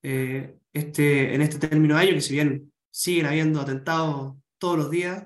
eh, 0.02 0.58
este, 0.74 1.34
en 1.34 1.42
este 1.42 1.60
término 1.60 1.96
de 1.96 2.02
año, 2.02 2.14
que 2.14 2.22
si 2.22 2.34
bien 2.34 2.74
siguen 2.92 3.26
habiendo 3.26 3.62
atentados 3.62 4.36
todos 4.58 4.78
los 4.78 4.92
días. 4.92 5.26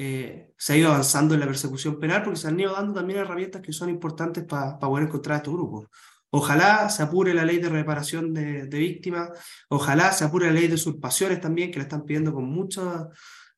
Eh, 0.00 0.52
se 0.56 0.72
ha 0.72 0.76
ido 0.76 0.90
avanzando 0.90 1.34
en 1.34 1.40
la 1.40 1.46
persecución 1.46 1.98
penal 1.98 2.22
porque 2.22 2.38
se 2.38 2.46
han 2.46 2.60
ido 2.60 2.72
dando 2.72 2.94
también 2.94 3.18
herramientas 3.18 3.62
que 3.62 3.72
son 3.72 3.90
importantes 3.90 4.44
para 4.44 4.78
pa 4.78 4.88
poder 4.88 5.06
encontrar 5.06 5.34
a 5.34 5.36
estos 5.38 5.54
grupos. 5.54 5.88
Ojalá 6.30 6.88
se 6.88 7.02
apure 7.02 7.34
la 7.34 7.44
ley 7.44 7.58
de 7.58 7.68
reparación 7.68 8.32
de, 8.34 8.66
de, 8.66 8.78
víctimas, 8.78 9.30
ojalá 9.68 10.12
se 10.12 10.24
apure 10.24 10.46
la 10.46 10.52
ley 10.52 10.68
de 10.68 10.74
usurpaciones 10.74 11.40
también, 11.40 11.70
que 11.70 11.78
la 11.78 11.84
están 11.84 12.04
pidiendo 12.04 12.32
con 12.32 12.44
mucha 12.44 13.08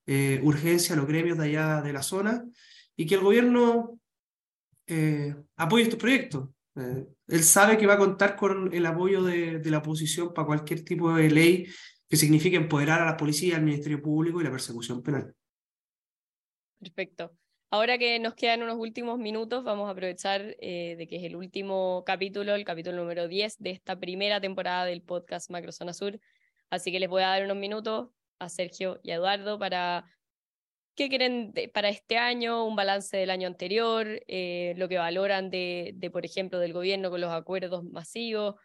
eh, 0.06 0.40
urgencia 0.42 0.96
los 0.96 1.06
gremios 1.06 1.36
de 1.38 1.44
allá 1.44 1.82
de 1.82 1.92
la 1.92 2.02
zona, 2.02 2.44
y 3.00 3.06
que 3.06 3.14
el 3.14 3.22
gobierno 3.22 3.98
eh, 4.86 5.34
apoye 5.56 5.84
estos 5.84 5.98
proyectos. 5.98 6.50
Eh, 6.76 7.06
él 7.28 7.42
sabe 7.42 7.78
que 7.78 7.86
va 7.86 7.94
a 7.94 7.98
contar 7.98 8.36
con 8.36 8.70
el 8.74 8.84
apoyo 8.84 9.22
de, 9.22 9.58
la 9.70 9.78
oposición 9.78 10.34
para 10.34 10.46
cualquier 10.46 10.84
tipo 10.84 11.10
de 11.14 11.30
ley 11.30 11.66
que 12.06 12.16
significa 12.18 12.58
empoderar 12.58 13.00
a 13.00 13.06
la 13.06 13.16
policía, 13.16 13.56
al 13.56 13.62
Ministerio 13.62 14.02
Público 14.02 14.38
y 14.38 14.44
la 14.44 14.50
persecución 14.50 15.02
penal. 15.02 15.34
Perfecto. 16.78 17.32
Ahora 17.70 17.96
que 17.96 18.18
nos 18.18 18.34
quedan 18.34 18.64
unos 18.64 18.76
últimos 18.76 19.18
minutos, 19.18 19.64
vamos 19.64 19.88
a 19.88 19.92
aprovechar 19.92 20.56
eh, 20.60 20.96
de 20.98 21.06
que 21.08 21.16
es 21.16 21.24
el 21.24 21.36
último 21.36 22.04
capítulo, 22.04 22.54
el 22.54 22.66
capítulo 22.66 22.98
número 22.98 23.28
10 23.28 23.60
de 23.60 23.70
esta 23.70 23.98
primera 23.98 24.42
temporada 24.42 24.84
del 24.84 25.00
podcast 25.00 25.48
Macrozona 25.50 25.94
Sur. 25.94 26.20
Así 26.68 26.92
que 26.92 27.00
les 27.00 27.08
voy 27.08 27.22
a 27.22 27.28
dar 27.28 27.44
unos 27.44 27.56
minutos 27.56 28.10
a 28.38 28.50
Sergio 28.50 29.00
y 29.02 29.12
a 29.12 29.14
Eduardo 29.14 29.58
para 29.58 30.04
qué 31.00 31.08
quieren 31.08 31.54
de, 31.54 31.66
para 31.68 31.88
este 31.88 32.18
año, 32.18 32.66
un 32.66 32.76
balance 32.76 33.16
del 33.16 33.30
año 33.30 33.46
anterior, 33.46 34.06
eh, 34.28 34.74
lo 34.76 34.86
que 34.86 34.98
valoran 34.98 35.48
de, 35.48 35.94
de, 35.96 36.10
por 36.10 36.26
ejemplo, 36.26 36.58
del 36.58 36.74
gobierno 36.74 37.08
con 37.08 37.22
los 37.22 37.32
acuerdos 37.32 37.84
masivos, 37.84 38.56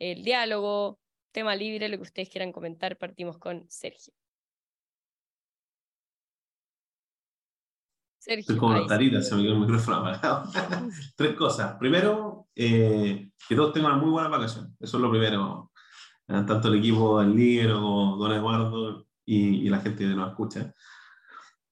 el 0.00 0.24
diálogo, 0.24 0.98
tema 1.30 1.54
libre, 1.54 1.88
lo 1.88 1.96
que 1.96 2.02
ustedes 2.02 2.30
quieran 2.30 2.50
comentar, 2.50 2.98
partimos 2.98 3.38
con 3.38 3.64
Sergio. 3.68 4.12
Sergio 8.18 8.40
Estoy 8.40 8.56
como 8.56 8.86
tarita, 8.86 9.22
se 9.22 9.36
me 9.36 9.42
quedó 9.42 9.52
el 9.52 9.60
micrófono 9.60 9.98
apagado. 9.98 10.50
Tres 11.16 11.36
cosas. 11.36 11.76
Primero, 11.78 12.48
eh, 12.56 13.30
que 13.48 13.54
todos 13.54 13.72
tengan 13.72 13.92
una 13.92 14.00
muy 14.00 14.10
buena 14.10 14.28
vacación. 14.28 14.76
Eso 14.80 14.96
es 14.96 15.00
lo 15.00 15.10
primero. 15.12 15.70
Tanto 16.26 16.66
el 16.66 16.78
equipo 16.80 17.20
del 17.20 17.36
líder 17.36 17.74
como 17.74 18.16
Don 18.16 18.32
Eduardo 18.32 19.06
y, 19.24 19.66
y 19.66 19.68
la 19.68 19.78
gente 19.78 19.98
que 19.98 20.14
nos 20.16 20.30
escucha. 20.30 20.74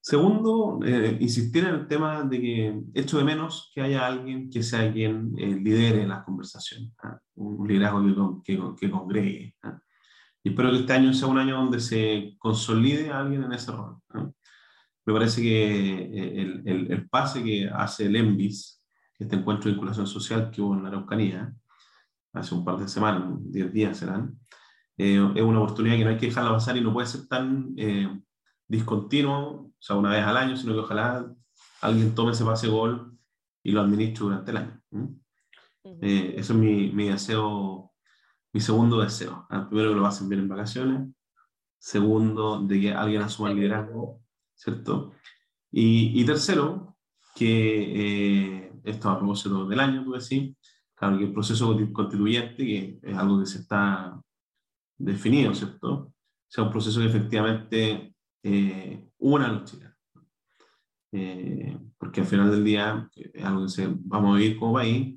Segundo, 0.04 0.80
eh, 0.84 1.16
insistir 1.20 1.64
en 1.64 1.74
el 1.76 1.86
tema 1.86 2.24
de 2.24 2.40
que 2.40 2.82
echo 2.92 3.18
de 3.18 3.24
menos 3.24 3.70
que 3.72 3.82
haya 3.82 4.04
alguien 4.04 4.50
que 4.50 4.62
sea 4.62 4.92
quien 4.92 5.32
eh, 5.38 5.54
lidere 5.62 6.04
las 6.06 6.24
conversaciones, 6.24 6.90
¿ah? 7.04 7.20
un 7.36 7.68
liderazgo 7.68 8.42
que, 8.42 8.56
que, 8.56 8.74
que 8.80 8.90
congregue. 8.90 9.56
¿ah? 9.62 9.80
Y 10.42 10.50
espero 10.50 10.72
que 10.72 10.78
este 10.78 10.92
año 10.92 11.14
sea 11.14 11.28
un 11.28 11.38
año 11.38 11.56
donde 11.56 11.78
se 11.78 12.34
consolide 12.38 13.12
a 13.12 13.20
alguien 13.20 13.44
en 13.44 13.52
ese 13.52 13.70
rol. 13.70 13.98
¿ah? 14.10 14.28
Me 15.06 15.12
parece 15.12 15.40
que 15.40 16.02
eh, 16.02 16.42
el, 16.42 16.62
el, 16.66 16.92
el, 16.92 17.08
pase 17.08 17.44
que 17.44 17.68
hace 17.68 18.06
el 18.06 18.16
ENVIS, 18.16 18.82
este 19.20 19.36
encuentro 19.36 19.68
de 19.68 19.74
vinculación 19.74 20.08
social 20.08 20.50
que 20.50 20.60
hubo 20.60 20.74
en 20.74 20.82
la 20.82 20.88
Araucanía, 20.88 21.54
hace 22.32 22.54
un 22.54 22.64
par 22.64 22.78
de 22.78 22.88
semanas, 22.88 23.34
10 23.38 23.72
días 23.72 23.98
serán, 23.98 24.36
eh, 24.98 25.32
es 25.34 25.42
una 25.42 25.60
oportunidad 25.60 25.96
que 25.96 26.04
no 26.04 26.10
hay 26.10 26.18
que 26.18 26.26
dejarla 26.26 26.52
pasar 26.52 26.76
y 26.76 26.80
no 26.80 26.92
puede 26.92 27.06
ser 27.06 27.26
tan 27.26 27.72
eh, 27.76 28.20
discontinuo, 28.68 29.71
o 29.82 29.84
sea, 29.84 29.96
una 29.96 30.10
vez 30.10 30.24
al 30.24 30.36
año, 30.36 30.56
sino 30.56 30.74
que 30.74 30.78
ojalá 30.78 31.28
alguien 31.80 32.14
tome 32.14 32.30
ese 32.30 32.44
pase 32.44 32.68
gol 32.68 33.18
y 33.64 33.72
lo 33.72 33.80
administre 33.80 34.26
durante 34.26 34.52
el 34.52 34.56
año. 34.58 34.80
Eh, 35.82 36.34
eso 36.36 36.52
es 36.52 36.58
mi, 36.60 36.92
mi, 36.92 37.08
deseo, 37.08 37.92
mi 38.52 38.60
segundo 38.60 39.00
deseo. 39.00 39.44
Ah, 39.50 39.66
primero 39.68 39.90
que 39.90 39.96
lo 39.96 40.02
pasen 40.02 40.28
bien 40.28 40.42
en 40.42 40.48
vacaciones, 40.48 41.08
segundo 41.80 42.60
de 42.62 42.80
que 42.80 42.92
alguien 42.92 43.22
asuma 43.22 43.50
el 43.50 43.56
liderazgo, 43.56 44.20
¿cierto? 44.54 45.14
Y, 45.72 46.12
y 46.14 46.24
tercero, 46.24 46.96
que 47.34 48.72
esto 48.84 49.10
a 49.10 49.18
propósito 49.18 49.66
del 49.66 49.80
año, 49.80 50.04
tú 50.04 50.12
decís, 50.12 50.56
claro, 50.94 51.18
que 51.18 51.24
el 51.24 51.32
proceso 51.32 51.76
constituyente, 51.92 52.64
que 52.64 53.00
es 53.02 53.18
algo 53.18 53.40
que 53.40 53.46
se 53.46 53.58
está 53.58 54.16
definido, 54.96 55.52
¿cierto? 55.56 56.12
Sea 56.46 56.62
un 56.62 56.70
proceso 56.70 57.00
que 57.00 57.06
efectivamente 57.06 58.11
eh, 58.42 59.08
una 59.18 59.46
a 59.46 59.52
los 59.52 59.64
chilenos. 59.70 59.92
Eh, 61.12 61.78
porque 61.98 62.22
al 62.22 62.26
final 62.26 62.50
del 62.50 62.64
día 62.64 63.08
es 63.14 63.44
algo 63.44 63.64
que 63.64 63.68
se, 63.68 63.86
vamos 63.88 64.34
a 64.34 64.38
vivir 64.38 64.58
como 64.58 64.74
país 64.74 65.14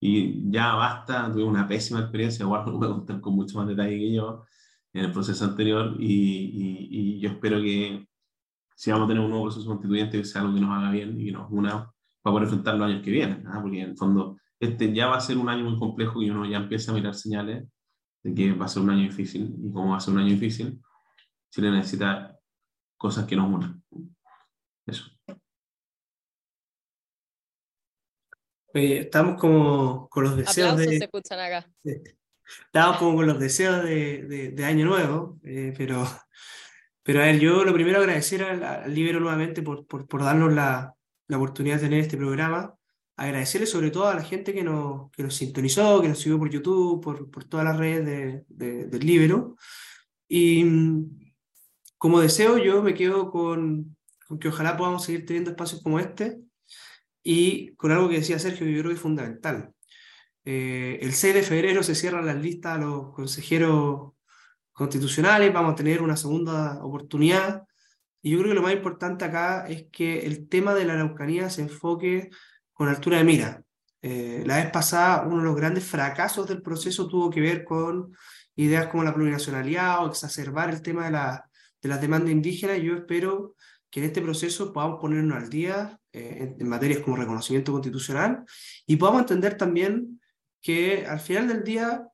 y 0.00 0.50
ya 0.50 0.74
basta, 0.74 1.30
tuve 1.30 1.44
una 1.44 1.68
pésima 1.68 2.00
experiencia, 2.00 2.42
igual 2.46 2.64
lo 2.66 2.78
voy 2.78 2.88
a 2.88 2.92
contar 2.92 3.20
con 3.20 3.34
mucho 3.34 3.58
más 3.58 3.68
detalle 3.68 3.98
que 3.98 4.14
yo 4.14 4.44
en 4.92 5.04
el 5.04 5.12
proceso 5.12 5.44
anterior. 5.44 5.96
Y, 5.98 6.88
y, 6.90 7.20
yo 7.20 7.30
espero 7.30 7.60
que 7.60 8.06
si 8.74 8.90
vamos 8.90 9.04
a 9.04 9.08
tener 9.08 9.22
un 9.22 9.30
nuevo 9.30 9.44
proceso 9.44 9.66
constituyente 9.66 10.18
que 10.18 10.24
sea 10.24 10.40
algo 10.40 10.54
que 10.54 10.60
nos 10.60 10.70
haga 10.70 10.90
bien 10.90 11.20
y 11.20 11.26
que 11.26 11.32
nos 11.32 11.50
una 11.50 11.90
para 12.22 12.34
poder 12.34 12.44
enfrentar 12.44 12.76
los 12.76 12.88
años 12.88 13.02
que 13.02 13.10
vienen, 13.10 13.44
porque 13.62 13.82
en 13.82 13.90
el 13.90 13.96
fondo 13.96 14.38
este 14.58 14.92
ya 14.92 15.06
va 15.08 15.16
a 15.16 15.20
ser 15.20 15.38
un 15.38 15.48
año 15.48 15.64
muy 15.68 15.78
complejo 15.78 16.22
y 16.22 16.30
uno 16.30 16.44
ya 16.44 16.58
empieza 16.58 16.92
a 16.92 16.94
mirar 16.94 17.14
señales 17.14 17.66
de 18.22 18.34
que 18.34 18.52
va 18.52 18.66
a 18.66 18.68
ser 18.68 18.82
un 18.82 18.90
año 18.90 19.02
difícil. 19.02 19.54
Y 19.62 19.72
como 19.72 19.90
va 19.90 19.96
a 19.96 20.00
ser 20.00 20.14
un 20.14 20.20
año 20.20 20.30
difícil, 20.30 20.80
Chile 21.50 21.70
necesita 21.70 22.39
cosas 23.00 23.24
que 23.24 23.34
nos 23.34 23.48
unan. 23.50 23.82
Eso. 24.86 25.10
estamos 28.74 29.40
como 29.40 30.06
con 30.10 30.24
los 30.24 30.36
deseos 30.36 30.76
de... 30.76 30.98
se 30.98 31.04
escuchan 31.04 31.40
acá. 31.40 31.66
Estamos 31.82 32.98
como 32.98 33.16
con 33.16 33.26
los 33.26 33.40
deseos 33.40 33.82
de, 33.84 34.52
de, 34.54 34.64
Año 34.66 34.84
Nuevo, 34.84 35.40
eh, 35.42 35.72
pero, 35.78 36.04
pero 37.02 37.22
a 37.22 37.24
ver, 37.24 37.40
yo 37.40 37.64
lo 37.64 37.72
primero 37.72 38.00
agradecer 38.00 38.44
al, 38.44 38.62
al 38.62 38.94
Libero 38.94 39.18
nuevamente 39.18 39.62
por, 39.62 39.86
por, 39.86 40.06
por 40.06 40.22
darnos 40.22 40.52
la, 40.52 40.94
la 41.28 41.36
oportunidad 41.38 41.76
de 41.76 41.82
tener 41.82 42.00
este 42.00 42.18
programa 42.18 42.76
agradecerle 43.16 43.66
sobre 43.66 43.90
todo 43.90 44.08
a 44.08 44.14
la 44.14 44.22
gente 44.22 44.54
que 44.54 44.64
nos, 44.64 45.10
que 45.10 45.22
nos 45.22 45.36
sintonizó, 45.36 46.00
que 46.00 46.08
nos 46.08 46.18
siguió 46.18 46.38
por 46.38 46.48
YouTube, 46.48 47.02
por, 47.02 47.30
por 47.30 47.44
todas 47.44 47.66
las 47.66 47.76
redes 47.76 48.46
de, 48.48 48.86
del 48.86 49.06
Libero. 49.06 49.56
Y 50.26 50.64
como 52.00 52.22
deseo, 52.22 52.56
yo 52.56 52.82
me 52.82 52.94
quedo 52.94 53.30
con, 53.30 53.94
que 54.40 54.48
ojalá 54.48 54.78
podamos 54.78 55.04
seguir 55.04 55.26
teniendo 55.26 55.50
espacios 55.50 55.82
como 55.82 56.00
este 56.00 56.40
y 57.22 57.74
con 57.74 57.92
algo 57.92 58.08
que 58.08 58.16
decía 58.16 58.38
Sergio, 58.38 58.66
que 58.66 58.72
yo 58.72 58.78
creo 58.78 58.90
que 58.90 58.94
es 58.94 59.02
fundamental. 59.02 59.74
Eh, 60.46 60.98
el 61.02 61.12
6 61.12 61.34
de 61.34 61.42
febrero 61.42 61.82
se 61.82 61.94
cierran 61.94 62.24
las 62.24 62.36
listas 62.36 62.76
a 62.76 62.80
los 62.80 63.12
consejeros 63.12 64.14
constitucionales, 64.72 65.52
vamos 65.52 65.74
a 65.74 65.74
tener 65.74 66.00
una 66.00 66.16
segunda 66.16 66.82
oportunidad. 66.82 67.64
Y 68.22 68.30
yo 68.30 68.38
creo 68.38 68.52
que 68.52 68.54
lo 68.54 68.62
más 68.62 68.72
importante 68.72 69.26
acá 69.26 69.66
es 69.68 69.84
que 69.92 70.20
el 70.20 70.48
tema 70.48 70.74
de 70.74 70.86
la 70.86 70.94
Araucanía 70.94 71.50
se 71.50 71.60
enfoque 71.60 72.30
con 72.72 72.88
altura 72.88 73.18
de 73.18 73.24
mira. 73.24 73.62
Eh, 74.00 74.42
la 74.46 74.56
vez 74.56 74.70
pasada, 74.70 75.26
uno 75.26 75.40
de 75.40 75.44
los 75.44 75.56
grandes 75.56 75.84
fracasos 75.84 76.48
del 76.48 76.62
proceso 76.62 77.06
tuvo 77.08 77.28
que 77.28 77.42
ver 77.42 77.62
con 77.62 78.16
ideas 78.56 78.86
como 78.86 79.04
la 79.04 79.12
plurinacionalidad 79.12 80.02
o 80.02 80.08
exacerbar 80.08 80.70
el 80.70 80.80
tema 80.80 81.04
de 81.04 81.10
la, 81.10 81.49
de 81.82 81.88
las 81.88 82.00
demandas 82.00 82.30
indígenas. 82.30 82.80
Yo 82.80 82.94
espero 82.94 83.54
que 83.90 84.00
en 84.00 84.06
este 84.06 84.22
proceso 84.22 84.72
podamos 84.72 85.00
ponernos 85.00 85.36
al 85.36 85.50
día 85.50 85.98
eh, 86.12 86.54
en, 86.58 86.68
materias 86.68 87.00
como 87.00 87.16
reconocimiento 87.16 87.72
constitucional 87.72 88.44
y 88.86 88.96
podamos 88.96 89.22
entender 89.22 89.56
también 89.56 90.20
que 90.60 91.06
al 91.06 91.20
final 91.20 91.48
del 91.48 91.64
día 91.64 92.06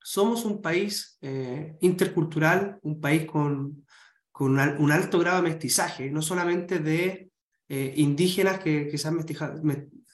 somos 0.00 0.44
un 0.44 0.60
país 0.60 1.18
eh, 1.20 1.76
intercultural, 1.80 2.78
un 2.82 3.00
país 3.00 3.24
con, 3.24 3.86
con 4.30 4.58
un 4.58 4.92
alto 4.92 5.18
grado 5.18 5.42
de 5.42 5.48
mestizaje, 5.48 6.10
no 6.10 6.22
solamente 6.22 6.78
de 6.78 7.30
eh, 7.68 7.94
indígenas 7.96 8.58
que, 8.58 8.88
que 8.88 8.98
se 8.98 9.08
han 9.08 9.16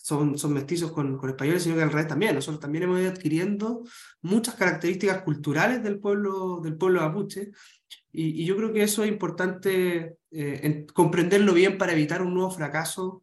son, 0.08 0.38
son 0.38 0.54
mestizos 0.54 0.90
con, 0.90 1.18
con, 1.18 1.28
españoles, 1.28 1.62
sino 1.62 1.76
que 1.76 1.82
al 1.82 1.92
revés 1.92 2.08
también. 2.08 2.34
Nosotros 2.34 2.60
también 2.60 2.84
hemos 2.84 2.98
ido 2.98 3.10
adquiriendo 3.10 3.84
muchas 4.22 4.54
características 4.54 5.22
culturales 5.22 5.82
del 5.82 5.98
pueblo, 6.00 6.60
del 6.62 6.78
pueblo 6.78 7.02
mapuche, 7.02 7.50
y, 8.10 8.42
y 8.42 8.46
yo 8.46 8.56
creo 8.56 8.72
que 8.72 8.82
eso 8.82 9.04
es 9.04 9.10
importante 9.10 10.16
eh, 10.30 10.86
comprenderlo 10.94 11.52
bien 11.52 11.76
para 11.76 11.92
evitar 11.92 12.22
un 12.22 12.32
nuevo 12.32 12.50
fracaso 12.50 13.22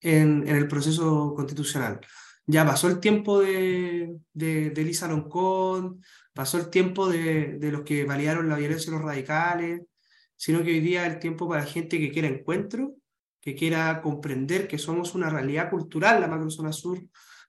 en, 0.00 0.48
en, 0.48 0.56
el 0.56 0.68
proceso 0.68 1.34
constitucional. 1.36 2.00
Ya 2.46 2.64
pasó 2.64 2.88
el 2.88 2.98
tiempo 2.98 3.40
de, 3.40 4.16
de, 4.32 4.70
de 4.70 4.84
Lisa 4.84 5.08
Loncón, 5.08 6.02
pasó 6.32 6.56
el 6.56 6.70
tiempo 6.70 7.10
de, 7.10 7.58
de 7.58 7.72
los 7.72 7.82
que 7.82 8.04
validaron 8.04 8.48
la 8.48 8.56
violencia 8.56 8.90
de 8.90 8.96
los 8.96 9.06
radicales, 9.06 9.82
sino 10.34 10.62
que 10.64 10.70
hoy 10.70 10.80
día 10.80 11.06
es 11.06 11.12
el 11.12 11.20
tiempo 11.20 11.46
para 11.46 11.66
gente 11.66 11.98
que 11.98 12.10
quiera 12.10 12.28
encuentro 12.28 12.96
que 13.42 13.56
quiera 13.56 14.00
comprender 14.00 14.68
que 14.68 14.78
somos 14.78 15.14
una 15.14 15.28
realidad 15.28 15.68
cultural, 15.68 16.20
la 16.20 16.28
macrozona 16.28 16.72
sur, 16.72 16.98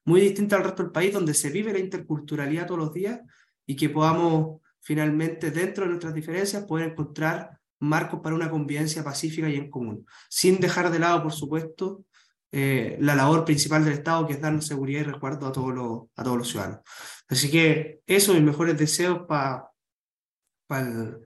muy 0.06 0.20
distinta 0.20 0.58
al 0.58 0.64
resto 0.64 0.84
del 0.84 0.92
país, 0.92 1.14
donde 1.14 1.36
se 1.36 1.52
vive 1.52 1.72
la 1.72 1.80
interculturalidad 1.80 2.66
todos 2.66 2.80
los 2.80 2.94
días 2.94 3.22
y 3.66 3.76
que 3.76 3.90
podamos 3.90 4.62
finalmente, 4.82 5.52
dentro 5.52 5.86
de 5.86 5.92
nuestras 5.92 6.14
diferencias, 6.14 6.66
poder 6.66 6.92
encontrar 6.92 7.58
marcos 7.80 8.20
para 8.22 8.36
una 8.36 8.50
convivencia 8.50 9.04
pacífica 9.04 9.48
y 9.48 9.56
en 9.56 9.70
común, 9.70 10.06
sin 10.30 10.60
dejar 10.60 10.92
de 10.92 11.00
lado, 11.00 11.24
por 11.24 11.32
supuesto, 11.32 12.04
eh, 12.52 12.98
la 13.00 13.16
labor 13.16 13.46
principal 13.46 13.86
del 13.86 13.94
Estado, 13.94 14.28
que 14.28 14.34
es 14.34 14.42
darnos 14.42 14.68
seguridad 14.68 15.02
y 15.02 15.04
resguardo 15.04 15.48
a 15.48 15.52
todos 15.52 15.74
los, 15.74 16.02
a 16.16 16.24
todos 16.24 16.38
los 16.38 16.50
ciudadanos. 16.50 16.82
Así 17.30 17.50
que 17.50 18.02
eso, 18.06 18.34
mis 18.34 18.44
mejores 18.44 18.78
deseos 18.78 19.22
para 19.28 19.70
el, 20.70 21.20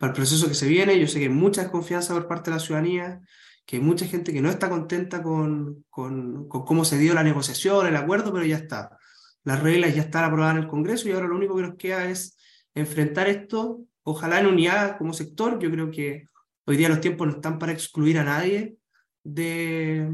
el 0.00 0.12
proceso 0.12 0.48
que 0.48 0.54
se 0.54 0.68
viene. 0.68 0.98
Yo 0.98 1.06
sé 1.06 1.18
que 1.18 1.26
hay 1.26 1.30
mucha 1.30 1.62
desconfianza 1.62 2.14
por 2.14 2.26
parte 2.26 2.50
de 2.50 2.56
la 2.56 2.62
ciudadanía, 2.62 3.20
que 3.64 3.76
hay 3.76 3.82
mucha 3.82 4.06
gente 4.06 4.32
que 4.32 4.42
no 4.42 4.50
está 4.50 4.68
contenta 4.68 5.22
con, 5.22 5.84
con, 5.88 6.48
cómo 6.48 6.84
se 6.84 6.98
dio 6.98 7.14
la 7.14 7.22
negociación, 7.22 7.86
el 7.86 7.96
acuerdo, 7.96 8.32
pero 8.32 8.44
ya 8.44 8.56
está. 8.56 8.98
Las 9.44 9.62
reglas 9.62 9.94
ya 9.94 10.02
están 10.02 10.24
aprobadas 10.24 10.56
en 10.56 10.62
el 10.62 10.68
Congreso 10.68 11.08
y 11.08 11.12
ahora 11.12 11.28
lo 11.28 11.36
único 11.36 11.56
que 11.56 11.62
nos 11.62 11.76
queda 11.76 12.08
es 12.08 12.36
enfrentar 12.74 13.28
esto, 13.28 13.84
ojalá 14.02 14.40
en 14.40 14.46
unidad 14.46 14.98
como 14.98 15.12
sector. 15.12 15.58
Yo 15.58 15.70
creo 15.70 15.90
que 15.90 16.26
hoy 16.64 16.76
día 16.76 16.88
los 16.88 17.00
tiempos 17.00 17.26
no 17.26 17.34
están 17.34 17.58
para 17.58 17.72
excluir 17.72 18.18
a 18.18 18.24
nadie 18.24 18.76
de, 19.24 20.10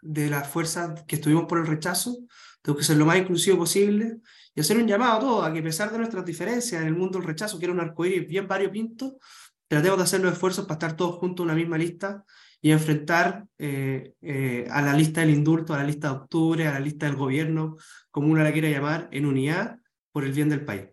de 0.00 0.30
las 0.30 0.48
fuerzas 0.48 1.04
que 1.06 1.16
estuvimos 1.16 1.46
por 1.46 1.58
el 1.58 1.66
rechazo. 1.66 2.16
Tengo 2.60 2.78
que 2.78 2.84
ser 2.84 2.96
lo 2.96 3.06
más 3.06 3.18
inclusivo 3.18 3.58
posible 3.58 4.18
y 4.54 4.60
hacer 4.60 4.76
un 4.76 4.86
llamado 4.86 5.16
a 5.16 5.20
todos 5.20 5.46
a 5.46 5.52
que 5.52 5.60
a 5.60 5.62
pesar 5.62 5.90
de 5.90 5.98
nuestras 5.98 6.24
diferencias 6.24 6.80
en 6.80 6.88
el 6.88 6.94
mundo 6.94 7.18
del 7.18 7.26
rechazo, 7.26 7.58
que 7.58 7.64
era 7.64 7.72
un 7.72 7.80
arcoíris 7.80 8.28
bien 8.28 8.46
variopinto, 8.46 9.18
tratemos 9.72 9.96
de 9.96 10.04
hacer 10.04 10.20
los 10.20 10.34
esfuerzos 10.34 10.66
para 10.66 10.74
estar 10.74 10.96
todos 10.98 11.16
juntos 11.16 11.44
en 11.44 11.50
una 11.50 11.58
misma 11.58 11.78
lista 11.78 12.26
y 12.60 12.72
enfrentar 12.72 13.46
eh, 13.56 14.12
eh, 14.20 14.66
a 14.70 14.82
la 14.82 14.92
lista 14.92 15.22
del 15.22 15.30
indulto, 15.30 15.72
a 15.72 15.78
la 15.78 15.84
lista 15.84 16.08
de 16.08 16.14
octubre, 16.16 16.66
a 16.66 16.72
la 16.72 16.80
lista 16.80 17.06
del 17.06 17.16
gobierno, 17.16 17.78
como 18.10 18.30
uno 18.30 18.42
la 18.42 18.52
quiera 18.52 18.68
llamar, 18.68 19.08
en 19.12 19.24
unidad 19.24 19.78
por 20.10 20.24
el 20.24 20.32
bien 20.32 20.50
del 20.50 20.66
país. 20.66 20.90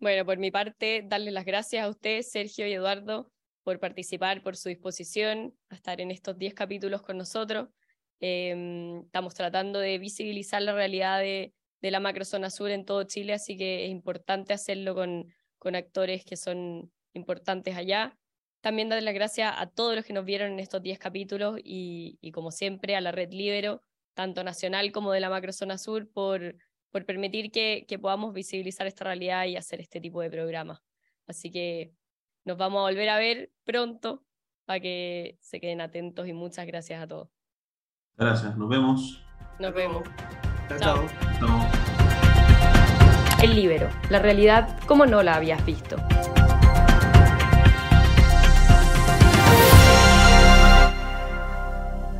Bueno, 0.00 0.26
por 0.26 0.38
mi 0.38 0.50
parte, 0.50 1.04
darles 1.06 1.32
las 1.32 1.44
gracias 1.44 1.84
a 1.84 1.88
ustedes, 1.88 2.28
Sergio 2.28 2.66
y 2.66 2.72
Eduardo, 2.72 3.30
por 3.62 3.78
participar, 3.78 4.42
por 4.42 4.56
su 4.56 4.68
disposición 4.68 5.54
a 5.68 5.76
estar 5.76 6.00
en 6.00 6.10
estos 6.10 6.36
10 6.36 6.54
capítulos 6.54 7.02
con 7.02 7.18
nosotros. 7.18 7.68
Em, 8.18 9.02
estamos 9.02 9.34
tratando 9.34 9.78
de 9.78 9.96
visibilizar 9.98 10.60
la 10.62 10.72
realidad 10.72 11.20
de, 11.20 11.54
de, 11.82 11.90
la 11.92 12.00
macrozona 12.00 12.50
sur 12.50 12.72
en 12.72 12.84
todo 12.84 13.04
Chile, 13.04 13.32
así 13.32 13.56
que 13.56 13.84
es 13.84 13.92
importante 13.92 14.52
hacerlo 14.54 14.96
con, 14.96 15.32
con 15.60 15.76
actores 15.76 16.24
que 16.24 16.36
son 16.36 16.90
importantes 17.14 17.76
allá. 17.76 18.16
También 18.60 18.88
darle 18.88 19.04
las 19.04 19.14
gracias 19.14 19.54
a 19.56 19.66
todos 19.66 19.94
los 19.94 20.04
que 20.04 20.12
nos 20.12 20.24
vieron 20.24 20.52
en 20.52 20.60
estos 20.60 20.82
10 20.82 20.98
capítulos 20.98 21.58
y, 21.62 22.18
y, 22.20 22.32
como 22.32 22.50
siempre 22.50 22.96
a 22.96 23.00
la 23.00 23.12
red 23.12 23.32
Libero, 23.32 23.82
tanto 24.14 24.42
nacional 24.42 24.90
como 24.90 25.12
de 25.12 25.20
la 25.20 25.30
macrozona 25.30 25.78
sur, 25.78 26.10
por, 26.10 26.56
por 26.90 27.04
permitir 27.04 27.52
que, 27.52 27.84
que 27.86 27.98
podamos 27.98 28.34
visibilizar 28.34 28.86
esta 28.86 29.04
realidad 29.04 29.44
y 29.46 29.56
hacer 29.56 29.80
este 29.80 30.00
tipo 30.00 30.20
de 30.20 30.30
programas. 30.30 30.80
Así 31.26 31.52
que 31.52 31.92
nos 32.44 32.56
vamos 32.56 32.80
a 32.80 32.90
volver 32.90 33.08
a 33.10 33.18
ver 33.18 33.52
pronto 33.64 34.24
para 34.64 34.80
que 34.80 35.38
se 35.40 35.60
queden 35.60 35.80
atentos 35.80 36.26
y 36.26 36.32
muchas 36.32 36.66
gracias 36.66 37.02
a 37.02 37.06
todos. 37.06 37.28
Gracias, 38.16 38.56
nos 38.56 38.68
vemos. 38.68 39.24
Nos 39.60 39.72
vemos. 39.72 40.02
Chao. 40.78 41.06
Chao. 41.38 41.88
El 43.42 43.54
Libero, 43.54 43.88
la 44.10 44.18
realidad 44.18 44.78
como 44.86 45.06
no 45.06 45.22
la 45.22 45.36
habías 45.36 45.64
visto. 45.64 45.96